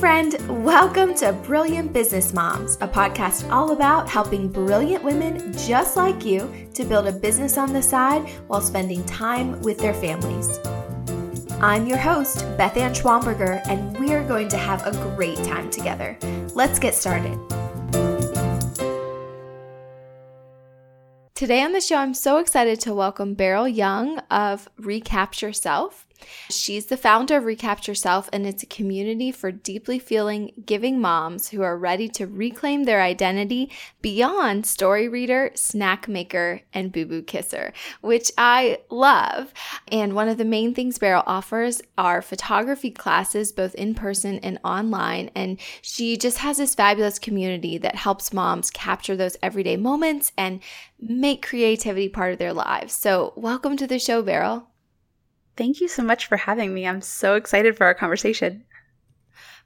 friend. 0.00 0.64
Welcome 0.64 1.14
to 1.16 1.34
Brilliant 1.34 1.92
Business 1.92 2.32
Moms, 2.32 2.76
a 2.76 2.88
podcast 2.88 3.46
all 3.50 3.72
about 3.72 4.08
helping 4.08 4.48
brilliant 4.48 5.04
women 5.04 5.52
just 5.52 5.94
like 5.94 6.24
you 6.24 6.50
to 6.72 6.84
build 6.84 7.06
a 7.06 7.12
business 7.12 7.58
on 7.58 7.74
the 7.74 7.82
side 7.82 8.26
while 8.46 8.62
spending 8.62 9.04
time 9.04 9.60
with 9.60 9.76
their 9.76 9.92
families. 9.92 10.58
I'm 11.60 11.86
your 11.86 11.98
host, 11.98 12.46
Beth 12.56 12.78
Ann 12.78 12.94
Schwamberger, 12.94 13.60
and 13.68 13.94
we're 14.00 14.26
going 14.26 14.48
to 14.48 14.56
have 14.56 14.86
a 14.86 14.92
great 15.16 15.36
time 15.44 15.68
together. 15.68 16.16
Let's 16.54 16.78
get 16.78 16.94
started. 16.94 17.38
Today 21.34 21.62
on 21.62 21.72
the 21.72 21.80
show, 21.82 21.96
I'm 21.96 22.14
so 22.14 22.38
excited 22.38 22.80
to 22.80 22.94
welcome 22.94 23.34
Beryl 23.34 23.68
Young 23.68 24.18
of 24.30 24.70
Recapture 24.78 25.52
Self. 25.52 26.06
She's 26.48 26.86
the 26.86 26.96
founder 26.96 27.36
of 27.36 27.44
Recapture 27.44 27.94
Self, 27.94 28.28
and 28.32 28.46
it's 28.46 28.62
a 28.62 28.66
community 28.66 29.30
for 29.30 29.52
deeply 29.52 29.98
feeling, 29.98 30.52
giving 30.66 31.00
moms 31.00 31.48
who 31.48 31.62
are 31.62 31.76
ready 31.76 32.08
to 32.10 32.26
reclaim 32.26 32.84
their 32.84 33.02
identity 33.02 33.70
beyond 34.02 34.66
story 34.66 35.08
reader, 35.08 35.50
snack 35.54 36.08
maker, 36.08 36.62
and 36.72 36.92
boo 36.92 37.06
boo 37.06 37.22
kisser, 37.22 37.72
which 38.00 38.30
I 38.36 38.78
love. 38.90 39.52
And 39.90 40.14
one 40.14 40.28
of 40.28 40.38
the 40.38 40.44
main 40.44 40.74
things 40.74 40.98
Beryl 40.98 41.22
offers 41.26 41.80
are 41.96 42.22
photography 42.22 42.90
classes, 42.90 43.52
both 43.52 43.74
in 43.74 43.94
person 43.94 44.38
and 44.40 44.58
online. 44.64 45.30
And 45.34 45.58
she 45.82 46.16
just 46.16 46.38
has 46.38 46.56
this 46.58 46.74
fabulous 46.74 47.18
community 47.18 47.78
that 47.78 47.96
helps 47.96 48.32
moms 48.32 48.70
capture 48.70 49.16
those 49.16 49.36
everyday 49.42 49.76
moments 49.76 50.32
and 50.36 50.60
make 50.98 51.46
creativity 51.46 52.08
part 52.08 52.32
of 52.32 52.38
their 52.38 52.52
lives. 52.52 52.92
So, 52.92 53.32
welcome 53.36 53.76
to 53.76 53.86
the 53.86 53.98
show, 53.98 54.22
Beryl. 54.22 54.69
Thank 55.60 55.82
you 55.82 55.88
so 55.88 56.02
much 56.02 56.26
for 56.26 56.38
having 56.38 56.72
me. 56.72 56.86
I'm 56.86 57.02
so 57.02 57.34
excited 57.34 57.76
for 57.76 57.84
our 57.84 57.92
conversation. 57.92 58.64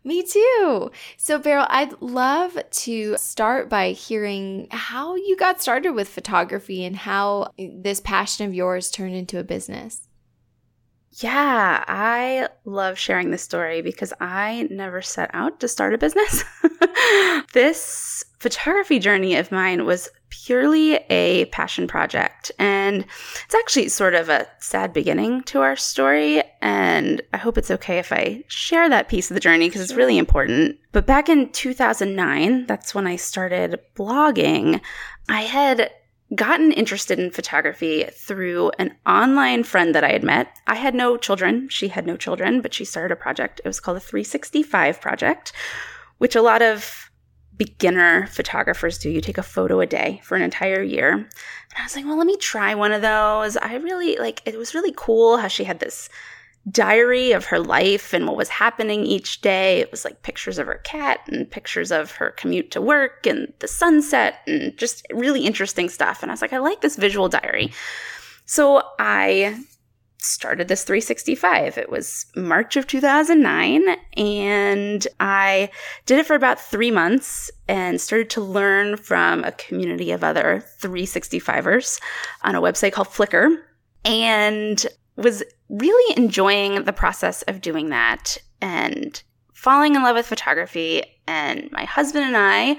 Me 0.03 0.25
too. 0.25 0.91
So, 1.17 1.39
Beryl, 1.39 1.69
I'd 1.71 2.03
love 2.03 2.59
to 2.69 3.17
start 3.17 3.69
by 3.71 3.93
hearing 3.93 4.67
how 4.73 5.15
you 5.15 5.37
got 5.37 5.63
started 5.63 5.93
with 5.93 6.09
photography 6.09 6.85
and 6.85 6.97
how 6.97 7.53
this 7.57 8.01
passion 8.01 8.45
of 8.45 8.53
yours 8.53 8.91
turned 8.91 9.15
into 9.15 9.39
a 9.39 9.45
business. 9.45 10.09
Yeah, 11.13 11.85
I 11.87 12.49
love 12.65 12.99
sharing 12.99 13.31
this 13.31 13.45
story 13.45 13.81
because 13.81 14.13
I 14.21 14.67
never 14.73 15.01
set 15.01 15.31
out 15.33 15.61
to 15.61 15.69
start 15.69 15.95
a 15.95 15.99
business. 15.99 16.43
this 17.53 18.25
photography 18.41 18.99
journey 18.99 19.37
of 19.37 19.53
mine 19.53 19.85
was 19.85 20.09
purely 20.43 20.95
a 21.11 21.45
passion 21.47 21.87
project. 21.87 22.51
And 22.59 23.05
it's 23.45 23.55
actually 23.55 23.89
sort 23.89 24.15
of 24.15 24.29
a 24.29 24.47
sad 24.59 24.93
beginning 24.93 25.43
to 25.45 25.61
our 25.61 25.77
story. 25.77 26.43
And 26.61 27.23
I 27.33 27.37
hope 27.37 27.57
it's 27.57 27.71
okay 27.71 27.99
if 27.99 28.13
I 28.13 28.45
share 28.49 28.89
that 28.89 29.09
piece 29.09 29.31
of 29.31 29.35
the 29.35 29.41
journey 29.41 29.69
because 29.69 29.83
it's 29.83 29.95
really 29.95 30.19
important. 30.19 30.79
But 30.93 31.07
back 31.07 31.29
in 31.29 31.51
2009, 31.51 32.67
that's 32.67 32.95
when 32.95 33.07
I 33.07 33.17
started 33.17 33.81
blogging. 33.97 34.81
I 35.29 35.43
had 35.43 35.91
gotten 36.35 36.73
interested 36.73 37.19
in 37.19 37.31
photography 37.31 38.05
through 38.13 38.73
an 38.79 38.97
online 39.07 39.63
friend 39.63 39.95
that 39.95 40.05
I 40.05 40.11
had 40.11 40.25
met. 40.25 40.49
I 40.67 40.75
had 40.75 40.95
no 40.95 41.17
children. 41.17 41.69
She 41.69 41.89
had 41.89 42.07
no 42.07 42.17
children, 42.17 42.61
but 42.61 42.75
she 42.75 42.85
started 42.85 43.13
a 43.13 43.17
project. 43.17 43.61
It 43.65 43.69
was 43.69 43.79
called 43.79 43.97
the 43.97 44.01
365 44.01 45.01
Project, 45.01 45.53
which 46.19 46.35
a 46.35 46.43
lot 46.43 46.63
of 46.63 47.04
beginner 47.57 48.27
photographers 48.27 48.99
do. 48.99 49.11
You 49.11 49.21
take 49.21 49.39
a 49.39 49.43
photo 49.43 49.81
a 49.81 49.87
day 49.87 50.21
for 50.25 50.37
an 50.37 50.43
entire 50.43 50.83
year. 50.83 51.13
And 51.13 51.27
I 51.79 51.83
was 51.83 51.97
like, 51.97 52.05
well, 52.05 52.19
let 52.19 52.27
me 52.27 52.37
try 52.37 52.75
one 52.75 52.93
of 52.93 53.03
those. 53.03 53.57
I 53.57 53.77
really 53.77 54.17
like 54.17 54.43
it 54.45 54.59
was 54.59 54.75
really 54.75 54.93
cool 54.97 55.37
how 55.37 55.49
she 55.49 55.65
had 55.65 55.81
this 55.81 56.09
diary 56.71 57.33
of 57.33 57.45
her 57.45 57.59
life 57.59 58.15
and 58.15 58.27
what 58.27 58.37
was 58.37 58.49
happening 58.49 59.05
each 59.05 59.41
day. 59.43 59.81
It 59.81 59.91
was 59.91 60.05
like 60.05 60.23
pictures 60.23 60.59
of 60.59 60.67
her 60.67 60.81
cat 60.85 61.21
and 61.29 61.51
pictures 61.51 61.93
of 61.93 62.13
her 62.13 62.31
commute 62.31 62.71
to 62.71 62.81
work 62.81 63.27
and 63.27 63.53
the 63.59 63.69
sunset 63.69 64.41
and 64.47 64.77
just 64.79 65.07
really 65.13 65.45
interesting 65.45 65.89
stuff. 65.89 66.23
And 66.23 66.31
I 66.31 66.35
was 66.35 66.43
like, 66.43 66.55
I 66.55 66.59
like 66.59 66.81
this 66.81 66.97
visual 66.97 67.29
diary. 67.29 67.73
So 68.47 68.83
I 68.99 69.63
started 70.25 70.69
this 70.69 70.85
365. 70.85 71.79
It 71.79 71.91
was 71.91 72.27
March 72.35 72.77
of 72.77 72.87
2009, 72.87 73.97
and 74.17 75.07
I 75.21 75.71
did 76.07 76.19
it 76.19 76.27
for 76.27 76.35
about 76.35 76.61
three 76.61 76.91
months 76.91 77.51
and 77.69 78.01
started 78.01 78.31
to 78.31 78.41
learn 78.41 78.97
from 78.97 79.45
a 79.45 79.53
community 79.53 80.11
of 80.11 80.25
other 80.25 80.65
365ers 80.81 82.01
on 82.43 82.55
a 82.55 82.63
website 82.63 82.93
called 82.93 83.09
Flickr. 83.09 83.57
And 84.05 84.87
was 85.17 85.43
really 85.69 86.17
enjoying 86.17 86.85
the 86.85 86.93
process 86.93 87.43
of 87.43 87.61
doing 87.61 87.91
that 87.91 88.37
and 88.61 89.23
falling 89.53 89.95
in 89.95 90.03
love 90.03 90.17
with 90.17 90.27
photography. 90.27 91.03
And 91.27 91.71
my 91.73 91.85
husband 91.85 92.25
and 92.25 92.37
I, 92.37 92.77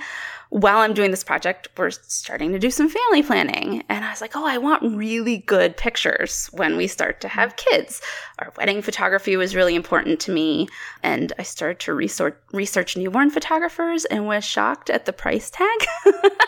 while 0.50 0.78
I'm 0.78 0.94
doing 0.94 1.12
this 1.12 1.24
project, 1.24 1.68
we're 1.78 1.92
starting 1.92 2.52
to 2.52 2.60
do 2.60 2.70
some 2.70 2.90
family 2.90 3.24
planning. 3.24 3.84
And 3.90 4.06
I 4.06 4.10
was 4.10 4.22
like, 4.22 4.36
oh, 4.36 4.46
I 4.46 4.58
want 4.58 4.96
really 4.96 5.40
good 5.40 5.76
pictures 5.76 6.48
when 6.54 6.78
we 6.78 6.88
start 6.88 7.22
to 7.22 7.28
have 7.28 7.56
kids. 7.56 8.02
Our 8.40 8.54
wedding 8.58 8.82
photography 8.82 9.38
was 9.38 9.56
really 9.56 9.76
important 9.76 10.20
to 10.22 10.32
me. 10.32 10.68
And 11.04 11.34
I 11.40 11.44
started 11.44 11.80
to 11.82 11.94
research, 11.94 12.38
research 12.52 12.96
newborn 12.96 13.30
photographers 13.30 14.06
and 14.06 14.28
was 14.28 14.44
shocked 14.44 14.90
at 14.90 15.06
the 15.06 15.14
price 15.14 15.50
tag, 15.50 15.86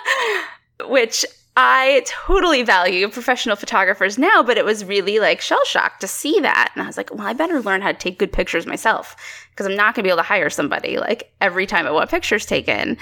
which 0.88 1.25
I 1.59 2.03
totally 2.06 2.62
value 2.62 3.09
professional 3.09 3.56
photographers 3.56 4.19
now, 4.19 4.44
but 4.44 4.59
it 4.59 4.64
was 4.64 4.85
really 4.85 5.18
like 5.18 5.41
shell 5.41 5.66
shock 5.66 6.00
to 6.02 6.08
see 6.08 6.40
that. 6.41 6.72
And 6.75 6.84
I 6.84 6.85
was 6.85 6.97
like, 6.97 7.12
well, 7.12 7.25
I 7.25 7.34
better 7.34 7.59
learn 7.62 7.81
how 7.81 7.91
to 7.91 7.97
take 7.97 8.19
good 8.19 8.31
pictures 8.31 8.68
myself 8.68 9.16
because 9.50 9.66
I'm 9.66 9.75
not 9.75 9.96
going 9.96 10.03
to 10.03 10.08
be 10.08 10.09
able 10.09 10.18
to 10.18 10.24
hire 10.24 10.52
somebody 10.52 11.00
like 11.00 11.31
every 11.41 11.66
time 11.66 11.88
I 11.88 11.91
want 11.91 12.12
pictures 12.12 12.46
taken. 12.46 12.96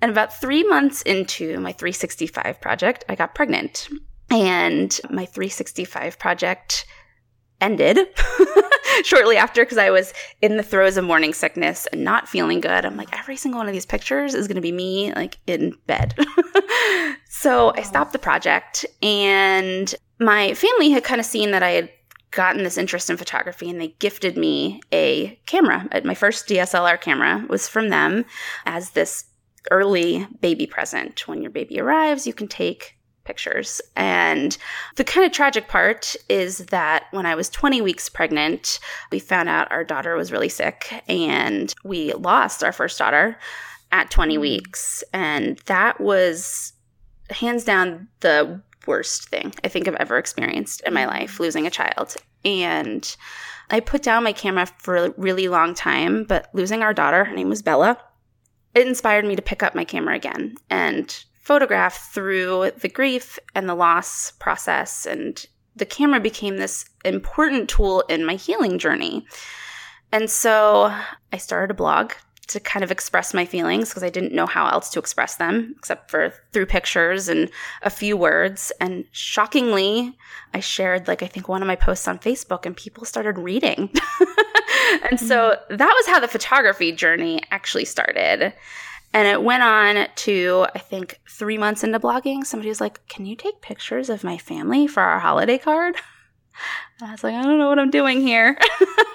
And 0.00 0.10
about 0.10 0.38
three 0.38 0.64
months 0.64 1.02
into 1.02 1.58
my 1.60 1.72
365 1.72 2.60
project, 2.60 3.04
I 3.08 3.14
got 3.14 3.34
pregnant. 3.34 3.88
And 4.30 4.98
my 5.10 5.26
365 5.26 6.18
project 6.18 6.86
ended 7.60 7.98
shortly 9.04 9.36
after 9.36 9.64
because 9.64 9.78
I 9.78 9.90
was 9.90 10.12
in 10.42 10.56
the 10.56 10.62
throes 10.62 10.96
of 10.96 11.04
morning 11.04 11.32
sickness 11.32 11.86
and 11.86 12.04
not 12.04 12.28
feeling 12.28 12.60
good. 12.60 12.84
I'm 12.84 12.96
like, 12.96 13.16
every 13.18 13.36
single 13.36 13.58
one 13.58 13.66
of 13.66 13.72
these 13.72 13.86
pictures 13.86 14.34
is 14.34 14.46
going 14.46 14.56
to 14.56 14.60
be 14.60 14.72
me 14.72 15.12
like 15.14 15.38
in 15.46 15.76
bed. 15.86 16.14
so 17.28 17.72
I 17.74 17.82
stopped 17.82 18.12
the 18.12 18.18
project 18.18 18.84
and 19.02 19.94
my 20.18 20.54
family 20.54 20.90
had 20.90 21.04
kind 21.04 21.20
of 21.20 21.26
seen 21.26 21.50
that 21.52 21.62
I 21.62 21.70
had 21.70 21.90
gotten 22.30 22.64
this 22.64 22.76
interest 22.76 23.08
in 23.08 23.16
photography 23.16 23.70
and 23.70 23.80
they 23.80 23.88
gifted 23.98 24.36
me 24.36 24.80
a 24.92 25.38
camera. 25.46 25.86
Uh, 25.92 26.00
my 26.04 26.14
first 26.14 26.48
DSLR 26.48 27.00
camera 27.00 27.46
was 27.48 27.68
from 27.68 27.88
them 27.88 28.24
as 28.66 28.90
this 28.90 29.24
early 29.70 30.26
baby 30.40 30.66
present. 30.66 31.26
When 31.28 31.42
your 31.42 31.50
baby 31.50 31.80
arrives, 31.80 32.26
you 32.26 32.32
can 32.32 32.48
take 32.48 32.96
pictures. 33.26 33.80
And 33.96 34.56
the 34.94 35.04
kind 35.04 35.26
of 35.26 35.32
tragic 35.32 35.68
part 35.68 36.16
is 36.28 36.58
that 36.66 37.04
when 37.10 37.26
I 37.26 37.34
was 37.34 37.50
20 37.50 37.82
weeks 37.82 38.08
pregnant, 38.08 38.78
we 39.10 39.18
found 39.18 39.48
out 39.48 39.70
our 39.70 39.84
daughter 39.84 40.14
was 40.14 40.32
really 40.32 40.48
sick 40.48 41.02
and 41.08 41.74
we 41.84 42.12
lost 42.14 42.64
our 42.64 42.72
first 42.72 42.98
daughter 42.98 43.38
at 43.92 44.10
20 44.10 44.36
mm. 44.36 44.40
weeks. 44.40 45.04
And 45.12 45.58
that 45.66 46.00
was 46.00 46.72
hands 47.30 47.64
down 47.64 48.08
the 48.20 48.62
worst 48.86 49.28
thing 49.28 49.52
I 49.64 49.68
think 49.68 49.88
I've 49.88 49.96
ever 49.96 50.16
experienced 50.16 50.80
in 50.82 50.94
my 50.94 51.04
mm. 51.04 51.08
life, 51.08 51.40
losing 51.40 51.66
a 51.66 51.70
child. 51.70 52.16
And 52.44 53.16
I 53.68 53.80
put 53.80 54.02
down 54.02 54.22
my 54.22 54.32
camera 54.32 54.66
for 54.78 54.96
a 54.96 55.10
really 55.16 55.48
long 55.48 55.74
time, 55.74 56.24
but 56.24 56.48
losing 56.52 56.82
our 56.82 56.94
daughter, 56.94 57.24
her 57.24 57.34
name 57.34 57.48
was 57.48 57.62
Bella, 57.62 57.98
it 58.76 58.86
inspired 58.86 59.24
me 59.24 59.34
to 59.34 59.42
pick 59.42 59.62
up 59.62 59.74
my 59.74 59.84
camera 59.84 60.14
again 60.14 60.54
and 60.68 61.24
photograph 61.40 62.12
through 62.12 62.72
the 62.78 62.90
grief 62.90 63.38
and 63.54 63.66
the 63.66 63.74
loss 63.74 64.32
process. 64.32 65.06
And 65.06 65.44
the 65.74 65.86
camera 65.86 66.20
became 66.20 66.58
this 66.58 66.84
important 67.02 67.70
tool 67.70 68.02
in 68.02 68.26
my 68.26 68.34
healing 68.34 68.78
journey. 68.78 69.26
And 70.12 70.28
so 70.28 70.94
I 71.32 71.38
started 71.38 71.70
a 71.70 71.74
blog 71.74 72.12
to 72.48 72.60
kind 72.60 72.84
of 72.84 72.90
express 72.90 73.34
my 73.34 73.44
feelings 73.44 73.88
because 73.88 74.02
I 74.02 74.10
didn't 74.10 74.32
know 74.32 74.46
how 74.46 74.68
else 74.68 74.88
to 74.90 74.98
express 74.98 75.36
them 75.36 75.74
except 75.76 76.10
for 76.10 76.32
through 76.52 76.66
pictures 76.66 77.28
and 77.28 77.50
a 77.82 77.90
few 77.90 78.16
words. 78.16 78.72
And 78.80 79.04
shockingly, 79.10 80.16
I 80.54 80.60
shared 80.60 81.08
like 81.08 81.22
I 81.22 81.26
think 81.26 81.48
one 81.48 81.62
of 81.62 81.66
my 81.66 81.76
posts 81.76 82.06
on 82.06 82.18
Facebook 82.18 82.64
and 82.64 82.76
people 82.76 83.04
started 83.04 83.38
reading. 83.38 83.90
and 85.10 85.18
so 85.18 85.56
mm-hmm. 85.56 85.76
that 85.76 85.92
was 85.96 86.06
how 86.06 86.20
the 86.20 86.28
photography 86.28 86.92
journey 86.92 87.42
actually 87.50 87.84
started. 87.84 88.52
And 89.12 89.26
it 89.26 89.42
went 89.42 89.62
on 89.62 90.08
to, 90.14 90.66
I 90.74 90.78
think, 90.78 91.20
three 91.28 91.56
months 91.56 91.82
into 91.82 91.98
blogging. 91.98 92.44
Somebody 92.44 92.68
was 92.68 92.80
like, 92.80 93.06
Can 93.08 93.26
you 93.26 93.34
take 93.34 93.60
pictures 93.60 94.10
of 94.10 94.24
my 94.24 94.36
family 94.38 94.86
for 94.86 95.02
our 95.02 95.18
holiday 95.18 95.58
card? 95.58 95.96
And 97.00 97.08
I 97.08 97.12
was 97.12 97.24
like, 97.24 97.34
I 97.34 97.42
don't 97.42 97.58
know 97.58 97.68
what 97.68 97.78
I'm 97.78 97.90
doing 97.90 98.20
here. 98.20 98.56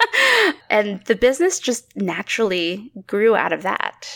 and 0.70 1.04
the 1.06 1.14
business 1.14 1.58
just 1.58 1.96
naturally 1.96 2.92
grew 3.06 3.34
out 3.34 3.52
of 3.52 3.62
that. 3.62 4.08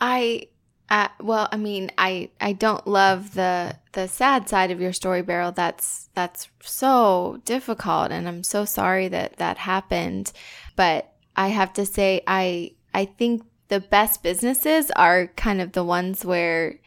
I 0.00 0.48
uh, 0.90 1.08
well, 1.20 1.48
I 1.52 1.56
mean, 1.58 1.90
I 1.98 2.30
I 2.40 2.54
don't 2.54 2.86
love 2.86 3.34
the 3.34 3.76
the 3.92 4.08
sad 4.08 4.48
side 4.48 4.70
of 4.70 4.80
your 4.80 4.92
story, 4.92 5.22
Beryl. 5.22 5.52
That's 5.52 6.08
that's 6.14 6.48
so 6.62 7.40
difficult, 7.44 8.10
and 8.10 8.26
I'm 8.26 8.42
so 8.42 8.64
sorry 8.64 9.08
that 9.08 9.36
that 9.36 9.58
happened. 9.58 10.32
But 10.76 11.12
I 11.36 11.48
have 11.48 11.74
to 11.74 11.84
say, 11.84 12.22
I 12.26 12.72
I 12.94 13.04
think 13.04 13.42
the 13.68 13.80
best 13.80 14.22
businesses 14.22 14.90
are 14.92 15.26
kind 15.36 15.60
of 15.60 15.72
the 15.72 15.84
ones 15.84 16.24
where 16.24 16.80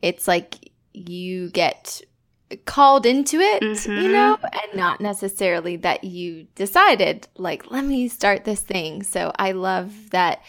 it's 0.00 0.28
like 0.28 0.70
you 0.92 1.50
get 1.50 2.02
called 2.64 3.06
into 3.06 3.38
it, 3.38 3.62
mm-hmm. 3.62 3.92
you 3.92 4.12
know, 4.12 4.38
and 4.42 4.74
not 4.74 5.00
necessarily 5.00 5.76
that 5.76 6.04
you 6.04 6.46
decided, 6.54 7.28
like, 7.36 7.70
let 7.70 7.84
me 7.84 8.08
start 8.08 8.44
this 8.44 8.60
thing. 8.60 9.02
So 9.02 9.32
I 9.38 9.52
love 9.52 10.10
that 10.10 10.42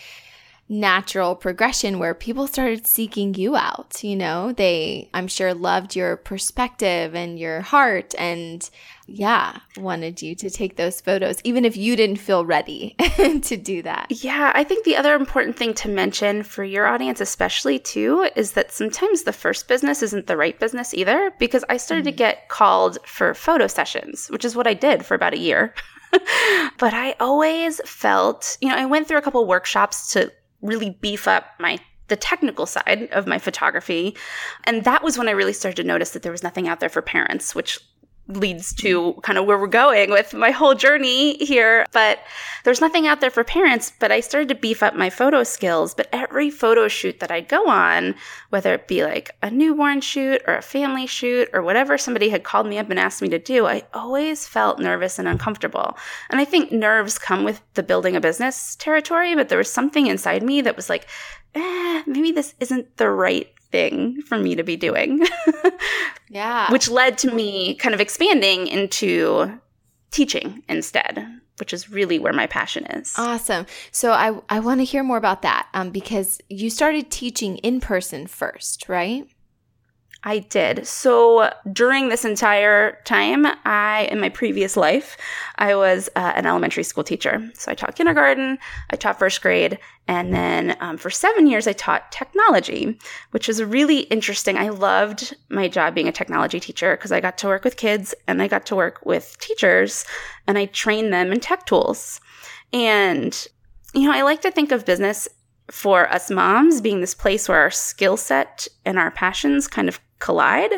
natural 0.71 1.35
progression 1.35 1.99
where 1.99 2.13
people 2.13 2.47
started 2.47 2.87
seeking 2.87 3.33
you 3.33 3.57
out. 3.57 4.01
You 4.01 4.15
know, 4.15 4.53
they, 4.53 5.09
I'm 5.13 5.27
sure, 5.27 5.53
loved 5.53 5.97
your 5.97 6.15
perspective 6.15 7.13
and 7.13 7.37
your 7.37 7.59
heart 7.59 8.15
and, 8.17 8.67
yeah, 9.05 9.57
wanted 9.75 10.21
you 10.21 10.33
to 10.35 10.49
take 10.49 10.77
those 10.77 11.01
photos, 11.01 11.41
even 11.43 11.65
if 11.65 11.75
you 11.75 11.97
didn't 11.97 12.19
feel 12.19 12.45
ready 12.45 12.95
to 13.17 13.57
do 13.57 13.81
that. 13.81 14.07
Yeah, 14.09 14.53
I 14.55 14.63
think 14.63 14.85
the 14.85 14.95
other 14.95 15.13
important 15.13 15.57
thing 15.57 15.73
to 15.73 15.89
mention 15.89 16.41
for 16.41 16.63
your 16.63 16.87
audience, 16.87 17.19
especially 17.19 17.77
too, 17.77 18.29
is 18.37 18.53
that 18.53 18.71
sometimes 18.71 19.23
the 19.23 19.33
first 19.33 19.67
business 19.67 20.01
isn't 20.01 20.27
the 20.27 20.37
right 20.37 20.57
business 20.57 20.93
either, 20.93 21.33
because 21.37 21.65
I 21.67 21.75
started 21.75 22.05
mm-hmm. 22.05 22.11
to 22.11 22.17
get 22.17 22.47
called 22.47 22.97
for 23.05 23.33
photo 23.33 23.67
sessions, 23.67 24.29
which 24.29 24.45
is 24.45 24.55
what 24.55 24.67
I 24.67 24.73
did 24.73 25.05
for 25.05 25.15
about 25.15 25.33
a 25.33 25.39
year. 25.39 25.73
but 26.77 26.93
I 26.93 27.15
always 27.19 27.81
felt, 27.85 28.57
you 28.61 28.69
know, 28.69 28.75
I 28.75 28.85
went 28.85 29.07
through 29.07 29.17
a 29.17 29.21
couple 29.21 29.45
workshops 29.45 30.13
to 30.13 30.31
really 30.61 30.91
beef 31.01 31.27
up 31.27 31.45
my 31.59 31.79
the 32.07 32.15
technical 32.17 32.65
side 32.65 33.07
of 33.13 33.25
my 33.25 33.39
photography. 33.39 34.17
And 34.65 34.83
that 34.83 35.01
was 35.01 35.17
when 35.17 35.29
I 35.29 35.31
really 35.31 35.53
started 35.53 35.77
to 35.77 35.87
notice 35.87 36.11
that 36.11 36.23
there 36.23 36.31
was 36.31 36.43
nothing 36.43 36.67
out 36.67 36.81
there 36.81 36.89
for 36.89 37.01
parents, 37.01 37.55
which 37.55 37.79
leads 38.37 38.73
to 38.75 39.13
kind 39.23 39.37
of 39.37 39.45
where 39.45 39.57
we're 39.57 39.67
going 39.67 40.11
with 40.11 40.33
my 40.33 40.51
whole 40.51 40.75
journey 40.75 41.37
here. 41.37 41.85
But 41.91 42.19
there's 42.63 42.81
nothing 42.81 43.07
out 43.07 43.21
there 43.21 43.29
for 43.29 43.43
parents, 43.43 43.91
but 43.99 44.11
I 44.11 44.19
started 44.19 44.49
to 44.49 44.55
beef 44.55 44.83
up 44.83 44.95
my 44.95 45.09
photo 45.09 45.43
skills. 45.43 45.93
But 45.93 46.07
every 46.11 46.49
photo 46.49 46.87
shoot 46.87 47.19
that 47.19 47.31
I'd 47.31 47.47
go 47.47 47.67
on, 47.67 48.15
whether 48.49 48.73
it 48.73 48.87
be 48.87 49.03
like 49.03 49.31
a 49.41 49.49
newborn 49.49 50.01
shoot 50.01 50.41
or 50.47 50.55
a 50.55 50.61
family 50.61 51.07
shoot 51.07 51.49
or 51.53 51.61
whatever 51.61 51.97
somebody 51.97 52.29
had 52.29 52.43
called 52.43 52.67
me 52.67 52.77
up 52.77 52.89
and 52.89 52.99
asked 52.99 53.21
me 53.21 53.29
to 53.29 53.39
do, 53.39 53.67
I 53.67 53.83
always 53.93 54.47
felt 54.47 54.79
nervous 54.79 55.19
and 55.19 55.27
uncomfortable. 55.27 55.97
And 56.29 56.39
I 56.39 56.45
think 56.45 56.71
nerves 56.71 57.17
come 57.17 57.43
with 57.43 57.61
the 57.73 57.83
building 57.83 58.15
a 58.15 58.21
business 58.21 58.75
territory, 58.75 59.35
but 59.35 59.49
there 59.49 59.57
was 59.57 59.71
something 59.71 60.07
inside 60.07 60.43
me 60.43 60.61
that 60.61 60.75
was 60.75 60.89
like, 60.89 61.07
eh, 61.55 62.03
maybe 62.05 62.31
this 62.31 62.55
isn't 62.59 62.97
the 62.97 63.09
right 63.09 63.47
thing 63.71 64.21
for 64.21 64.37
me 64.37 64.55
to 64.55 64.63
be 64.63 64.75
doing. 64.75 65.25
yeah. 66.29 66.71
Which 66.71 66.89
led 66.89 67.17
to 67.19 67.31
me 67.31 67.75
kind 67.75 67.95
of 67.95 68.01
expanding 68.01 68.67
into 68.67 69.59
teaching 70.11 70.63
instead, 70.67 71.25
which 71.59 71.73
is 71.73 71.89
really 71.89 72.19
where 72.19 72.33
my 72.33 72.47
passion 72.47 72.85
is. 72.87 73.13
Awesome. 73.17 73.65
So 73.91 74.11
I, 74.11 74.39
I 74.49 74.59
want 74.59 74.81
to 74.81 74.85
hear 74.85 75.03
more 75.03 75.17
about 75.17 75.41
that 75.41 75.67
um, 75.73 75.91
because 75.91 76.39
you 76.49 76.69
started 76.69 77.09
teaching 77.09 77.57
in 77.57 77.79
person 77.79 78.27
first, 78.27 78.87
right? 78.89 79.27
I 80.23 80.39
did. 80.39 80.85
So 80.85 81.51
during 81.73 82.09
this 82.09 82.25
entire 82.25 82.99
time, 83.05 83.47
I, 83.65 84.07
in 84.11 84.19
my 84.19 84.29
previous 84.29 84.77
life, 84.77 85.17
I 85.55 85.73
was 85.73 86.09
uh, 86.15 86.33
an 86.35 86.45
elementary 86.45 86.83
school 86.83 87.03
teacher. 87.03 87.49
So 87.55 87.71
I 87.71 87.75
taught 87.75 87.95
kindergarten, 87.95 88.59
I 88.91 88.97
taught 88.97 89.17
first 89.17 89.41
grade, 89.41 89.79
and 90.07 90.31
then 90.31 90.77
um, 90.79 90.97
for 90.97 91.09
seven 91.09 91.47
years, 91.47 91.67
I 91.67 91.73
taught 91.73 92.11
technology, 92.11 92.99
which 93.31 93.47
was 93.47 93.63
really 93.63 94.01
interesting. 94.01 94.57
I 94.57 94.69
loved 94.69 95.35
my 95.49 95.67
job 95.67 95.95
being 95.95 96.07
a 96.07 96.11
technology 96.11 96.59
teacher 96.59 96.95
because 96.95 97.11
I 97.11 97.19
got 97.19 97.39
to 97.39 97.47
work 97.47 97.63
with 97.63 97.77
kids 97.77 98.13
and 98.27 98.43
I 98.43 98.47
got 98.47 98.67
to 98.67 98.75
work 98.75 99.03
with 99.03 99.37
teachers 99.39 100.05
and 100.45 100.55
I 100.57 100.65
trained 100.65 101.11
them 101.11 101.31
in 101.31 101.39
tech 101.39 101.65
tools. 101.65 102.21
And, 102.73 103.47
you 103.95 104.07
know, 104.07 104.13
I 104.13 104.21
like 104.21 104.41
to 104.41 104.51
think 104.51 104.71
of 104.71 104.85
business 104.85 105.27
for 105.71 106.11
us 106.11 106.29
moms 106.29 106.81
being 106.81 106.99
this 106.99 107.15
place 107.15 107.47
where 107.47 107.59
our 107.59 107.71
skill 107.71 108.17
set 108.17 108.67
and 108.85 108.99
our 108.99 109.09
passions 109.09 109.67
kind 109.67 109.87
of 109.87 109.99
collide. 110.21 110.71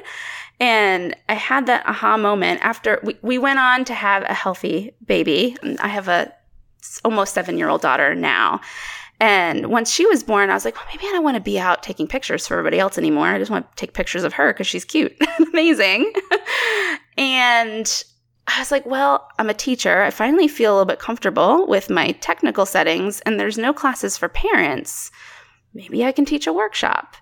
And 0.60 1.16
I 1.30 1.34
had 1.34 1.66
that 1.68 1.86
aha 1.86 2.18
moment 2.18 2.64
after 2.64 3.00
we, 3.04 3.18
we 3.22 3.38
went 3.38 3.60
on 3.60 3.86
to 3.86 3.94
have 3.94 4.24
a 4.24 4.34
healthy 4.34 4.94
baby. 5.06 5.58
I 5.80 5.88
have 5.88 6.08
a 6.08 6.34
almost 7.04 7.34
seven 7.34 7.58
year 7.58 7.70
old 7.70 7.82
daughter 7.82 8.16
now. 8.16 8.62
And 9.20 9.68
once 9.68 9.92
she 9.92 10.06
was 10.06 10.24
born, 10.24 10.50
I 10.50 10.54
was 10.54 10.66
like, 10.66 10.76
well, 10.76 10.86
maybe 10.92 11.06
I 11.08 11.12
don't 11.12 11.24
want 11.24 11.36
to 11.36 11.42
be 11.42 11.60
out 11.60 11.84
taking 11.84 12.08
pictures 12.08 12.48
for 12.48 12.56
everybody 12.56 12.80
else 12.80 12.98
anymore. 12.98 13.28
I 13.28 13.38
just 13.38 13.52
want 13.52 13.70
to 13.70 13.76
take 13.76 13.94
pictures 13.94 14.24
of 14.24 14.34
her 14.34 14.52
because 14.52 14.68
she's 14.68 14.84
cute 14.84 15.16
amazing. 15.54 16.12
and 17.18 18.04
I 18.48 18.60
was 18.60 18.72
like, 18.72 18.86
well, 18.86 19.30
I'm 19.40 19.50
a 19.50 19.54
teacher. 19.54 20.02
I 20.02 20.10
finally 20.10 20.48
feel 20.48 20.72
a 20.72 20.76
little 20.76 20.86
bit 20.86 21.00
comfortable 21.00 21.66
with 21.68 21.90
my 21.90 22.12
technical 22.14 22.66
settings, 22.66 23.22
and 23.22 23.40
there's 23.40 23.58
no 23.58 23.72
classes 23.72 24.18
for 24.18 24.28
parents. 24.28 25.10
Maybe 25.74 26.04
I 26.04 26.12
can 26.12 26.26
teach 26.26 26.46
a 26.46 26.54
workshop. 26.54 27.16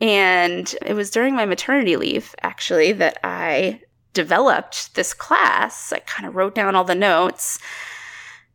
And 0.00 0.72
it 0.86 0.94
was 0.94 1.10
during 1.10 1.34
my 1.34 1.44
maternity 1.44 1.96
leave, 1.96 2.34
actually, 2.42 2.92
that 2.92 3.18
I 3.24 3.80
developed 4.14 4.94
this 4.94 5.12
class. 5.12 5.92
I 5.92 5.98
kind 6.00 6.26
of 6.28 6.36
wrote 6.36 6.54
down 6.54 6.74
all 6.74 6.84
the 6.84 6.94
notes. 6.94 7.58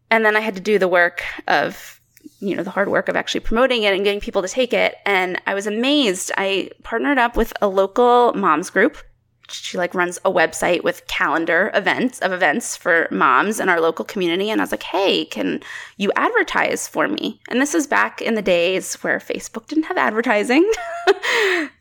And 0.09 0.25
then 0.25 0.35
I 0.35 0.39
had 0.39 0.55
to 0.55 0.61
do 0.61 0.79
the 0.79 0.87
work 0.87 1.23
of, 1.47 1.99
you 2.39 2.55
know, 2.55 2.63
the 2.63 2.69
hard 2.69 2.89
work 2.89 3.09
of 3.09 3.15
actually 3.15 3.41
promoting 3.41 3.83
it 3.83 3.93
and 3.93 4.03
getting 4.03 4.21
people 4.21 4.41
to 4.41 4.47
take 4.47 4.73
it. 4.73 4.95
And 5.05 5.41
I 5.45 5.53
was 5.53 5.67
amazed. 5.67 6.31
I 6.37 6.69
partnered 6.83 7.17
up 7.17 7.35
with 7.35 7.53
a 7.61 7.67
local 7.67 8.33
moms 8.33 8.69
group 8.69 8.97
she 9.49 9.77
like 9.77 9.93
runs 9.93 10.17
a 10.25 10.31
website 10.31 10.83
with 10.83 11.05
calendar 11.07 11.69
events 11.73 12.19
of 12.19 12.31
events 12.31 12.75
for 12.77 13.07
moms 13.11 13.59
in 13.59 13.69
our 13.69 13.81
local 13.81 14.05
community 14.05 14.49
and 14.49 14.61
i 14.61 14.63
was 14.63 14.71
like 14.71 14.83
hey 14.83 15.25
can 15.25 15.61
you 15.97 16.11
advertise 16.15 16.87
for 16.87 17.07
me 17.07 17.39
and 17.49 17.61
this 17.61 17.73
is 17.73 17.87
back 17.87 18.21
in 18.21 18.35
the 18.35 18.41
days 18.41 18.95
where 19.03 19.19
facebook 19.19 19.67
didn't 19.67 19.83
have 19.83 19.97
advertising 19.97 20.69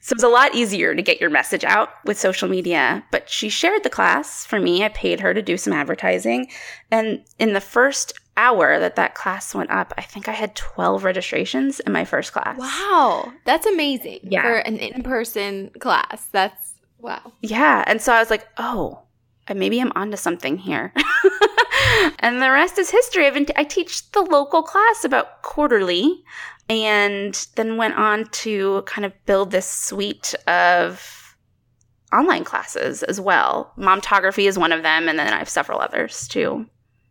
so 0.00 0.12
it 0.12 0.14
was 0.14 0.22
a 0.22 0.28
lot 0.28 0.54
easier 0.54 0.94
to 0.94 1.02
get 1.02 1.20
your 1.20 1.30
message 1.30 1.64
out 1.64 1.90
with 2.04 2.18
social 2.18 2.48
media 2.48 3.04
but 3.10 3.28
she 3.28 3.48
shared 3.48 3.82
the 3.82 3.90
class 3.90 4.44
for 4.44 4.60
me 4.60 4.84
i 4.84 4.88
paid 4.88 5.20
her 5.20 5.32
to 5.32 5.42
do 5.42 5.56
some 5.56 5.72
advertising 5.72 6.46
and 6.90 7.22
in 7.38 7.52
the 7.52 7.60
first 7.60 8.14
hour 8.36 8.78
that 8.78 8.96
that 8.96 9.14
class 9.14 9.54
went 9.54 9.70
up, 9.70 9.92
I 9.98 10.02
think 10.02 10.28
I 10.28 10.32
had 10.32 10.54
12 10.54 11.04
registrations 11.04 11.80
in 11.80 11.92
my 11.92 12.04
first 12.04 12.32
class. 12.32 12.58
Wow. 12.58 13.32
That's 13.44 13.66
amazing 13.66 14.20
yeah. 14.22 14.42
for 14.42 14.56
an 14.56 14.78
in 14.78 15.02
person 15.02 15.70
class. 15.78 16.28
That's 16.32 16.71
Wow. 17.02 17.32
Yeah. 17.42 17.82
And 17.86 18.00
so 18.00 18.12
I 18.12 18.20
was 18.20 18.30
like, 18.30 18.46
oh, 18.58 19.02
maybe 19.52 19.80
I'm 19.80 19.92
onto 19.96 20.16
something 20.16 20.56
here. 20.56 20.94
and 22.20 22.40
the 22.40 22.50
rest 22.50 22.78
is 22.78 22.90
history. 22.90 23.26
I've 23.26 23.34
been 23.34 23.46
t- 23.46 23.52
I 23.56 23.64
teach 23.64 24.10
the 24.12 24.22
local 24.22 24.62
class 24.62 25.04
about 25.04 25.42
quarterly 25.42 26.22
and 26.68 27.34
then 27.56 27.76
went 27.76 27.96
on 27.96 28.26
to 28.26 28.82
kind 28.86 29.04
of 29.04 29.12
build 29.26 29.50
this 29.50 29.66
suite 29.66 30.32
of 30.46 31.36
online 32.12 32.44
classes 32.44 33.02
as 33.02 33.20
well. 33.20 33.72
Momtography 33.76 34.46
is 34.46 34.56
one 34.56 34.70
of 34.70 34.84
them, 34.84 35.08
and 35.08 35.18
then 35.18 35.32
I 35.32 35.38
have 35.38 35.48
several 35.48 35.80
others 35.80 36.28
too. 36.28 36.66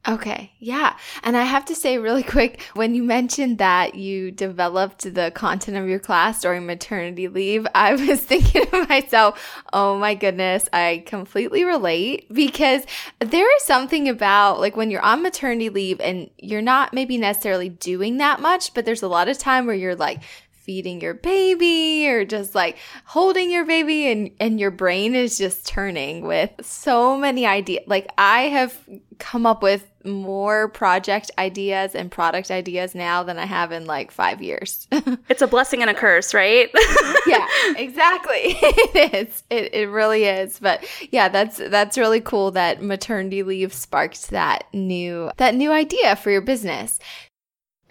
Okay, 0.08 0.52
yeah. 0.58 0.98
And 1.24 1.38
I 1.38 1.44
have 1.44 1.66
to 1.66 1.76
say, 1.76 2.00
really 2.00 2.24
quick, 2.38 2.62
when 2.74 2.96
you 2.96 3.04
mentioned 3.04 3.60
that 3.60 3.96
you 3.96 4.32
developed 4.32 5.14
the 5.14 5.32
content 5.32 5.78
of 5.78 5.88
your 5.88 6.00
class 6.00 6.42
during 6.42 6.66
maternity 6.66 7.28
leave, 7.28 7.68
I 7.76 7.94
was 8.08 8.22
thinking 8.22 8.66
to 8.66 8.88
myself, 8.88 9.64
oh 9.72 9.98
my 9.98 10.16
goodness, 10.16 10.68
I 10.74 11.04
completely 11.06 11.64
relate 11.64 12.34
because 12.34 12.84
there 13.20 13.56
is 13.58 13.64
something 13.64 14.10
about 14.10 14.60
like 14.60 14.76
when 14.76 14.90
you're 14.90 15.02
on 15.02 15.22
maternity 15.22 15.70
leave 15.70 16.02
and 16.02 16.30
you're 16.38 16.62
not 16.62 16.94
maybe 16.94 17.18
necessarily 17.18 17.70
doing 17.70 18.18
that 18.18 18.40
much, 18.40 18.74
but 18.74 18.86
there's 18.86 19.04
a 19.04 19.08
lot 19.08 19.30
of 19.30 19.38
time 19.38 19.66
where 19.68 19.76
you're 19.76 19.96
like, 19.96 20.24
feeding 20.62 21.02
your 21.02 21.16
baby 21.16 22.08
or 22.08 22.24
just 22.24 22.54
like 22.54 22.78
holding 23.06 23.50
your 23.50 23.66
baby 23.66 24.12
and 24.12 24.30
and 24.40 24.60
your 24.60 24.70
brain 24.70 25.16
is 25.16 25.36
just 25.36 25.66
turning 25.66 26.24
with 26.24 26.52
so 26.62 27.18
many 27.18 27.48
ideas 27.48 27.84
like 27.88 28.08
i 28.20 28.44
have 28.44 28.78
come 29.18 29.48
up 29.48 29.64
with 29.64 29.91
more 30.06 30.70
project 30.70 31.32
ideas 31.38 31.96
and 31.96 32.12
product 32.12 32.52
ideas 32.52 32.96
now 32.96 33.24
than 33.24 33.38
i 33.38 33.46
have 33.46 33.72
in 33.72 33.86
like 33.86 34.12
5 34.12 34.42
years. 34.42 34.88
It's 35.30 35.42
a 35.42 35.48
blessing 35.48 35.82
and 35.82 35.90
a 35.90 35.94
curse 35.94 36.34
right? 36.34 36.70
Yeah 37.28 37.48
exactly. 37.78 38.58
It 38.94 39.14
is. 39.14 39.44
It, 39.50 39.74
it 39.74 39.90
really 39.90 40.26
is. 40.26 40.60
But 40.60 40.86
yeah 41.12 41.30
that's 41.30 41.58
that's 41.58 41.98
really 41.98 42.22
cool 42.22 42.52
that 42.52 42.82
maternity 42.82 43.44
leave 43.44 43.74
sparked 43.74 44.30
that 44.30 44.66
new 44.74 45.32
that 45.38 45.56
new 45.56 45.72
idea 45.72 46.16
for 46.16 46.32
your 46.32 46.42
business. 46.42 47.00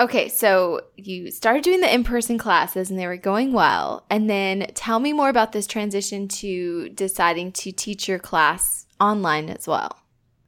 Okay, 0.01 0.31
so 0.31 0.81
you 0.97 1.31
started 1.31 1.63
doing 1.63 1.83
the 1.83 1.95
in 1.95 2.05
person 2.05 2.39
classes 2.39 2.89
and 2.91 2.99
they 2.99 3.07
were 3.07 3.19
going 3.19 3.53
well. 3.53 4.07
And 4.09 4.31
then 4.31 4.71
tell 4.75 4.99
me 4.99 5.13
more 5.13 5.29
about 5.29 5.53
this 5.53 5.67
transition 5.67 6.27
to 6.29 6.89
deciding 6.89 7.53
to 7.53 7.71
teach 7.71 8.09
your 8.09 8.19
class 8.19 8.87
online 8.99 9.51
as 9.51 9.67
well. 9.67 9.99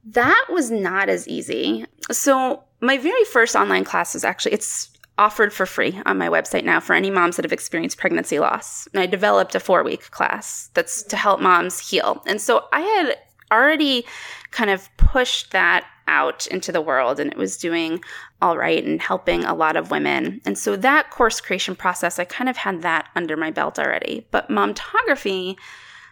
That 0.04 0.47
was 0.50 0.71
not 0.71 1.09
as 1.09 1.28
easy. 1.28 1.87
So, 2.11 2.64
my 2.80 2.99
very 2.99 3.25
first 3.26 3.54
online 3.54 3.85
class 3.85 4.14
was 4.14 4.25
actually, 4.25 4.54
it's 4.54 4.90
offered 5.18 5.52
for 5.52 5.66
free 5.66 6.00
on 6.06 6.18
my 6.18 6.28
website 6.28 6.64
now 6.64 6.80
for 6.80 6.94
any 6.94 7.11
moms 7.11 7.37
that 7.37 7.44
have 7.44 7.52
experienced 7.52 7.99
pregnancy 7.99 8.40
loss. 8.40 8.88
And 8.92 9.00
I 9.00 9.06
developed 9.06 9.54
a 9.54 9.61
four 9.61 9.85
week 9.85 10.11
class 10.11 10.71
that's 10.75 11.02
to 11.04 11.16
help 11.16 11.40
moms 11.40 11.78
heal. 11.78 12.23
And 12.26 12.40
so 12.40 12.66
I 12.73 12.80
had 12.80 13.18
already 13.52 14.04
kind 14.50 14.71
of 14.71 14.88
pushed 14.97 15.52
that 15.52 15.87
out 16.09 16.47
into 16.49 16.73
the 16.73 16.80
world 16.80 17.21
and 17.21 17.30
it 17.30 17.38
was 17.38 17.56
doing 17.56 18.00
all 18.40 18.56
right 18.56 18.85
and 18.85 19.00
helping 19.00 19.44
a 19.44 19.54
lot 19.54 19.76
of 19.76 19.90
women. 19.90 20.40
And 20.44 20.59
so 20.59 20.75
that 20.76 21.11
course 21.11 21.40
creation 21.40 21.76
process, 21.76 22.18
I 22.18 22.25
kind 22.25 22.50
of 22.50 22.56
had 22.56 22.82
that 22.82 23.09
under 23.14 23.37
my 23.37 23.50
belt 23.50 23.78
already. 23.78 24.26
But 24.30 24.49
momtography 24.49 25.56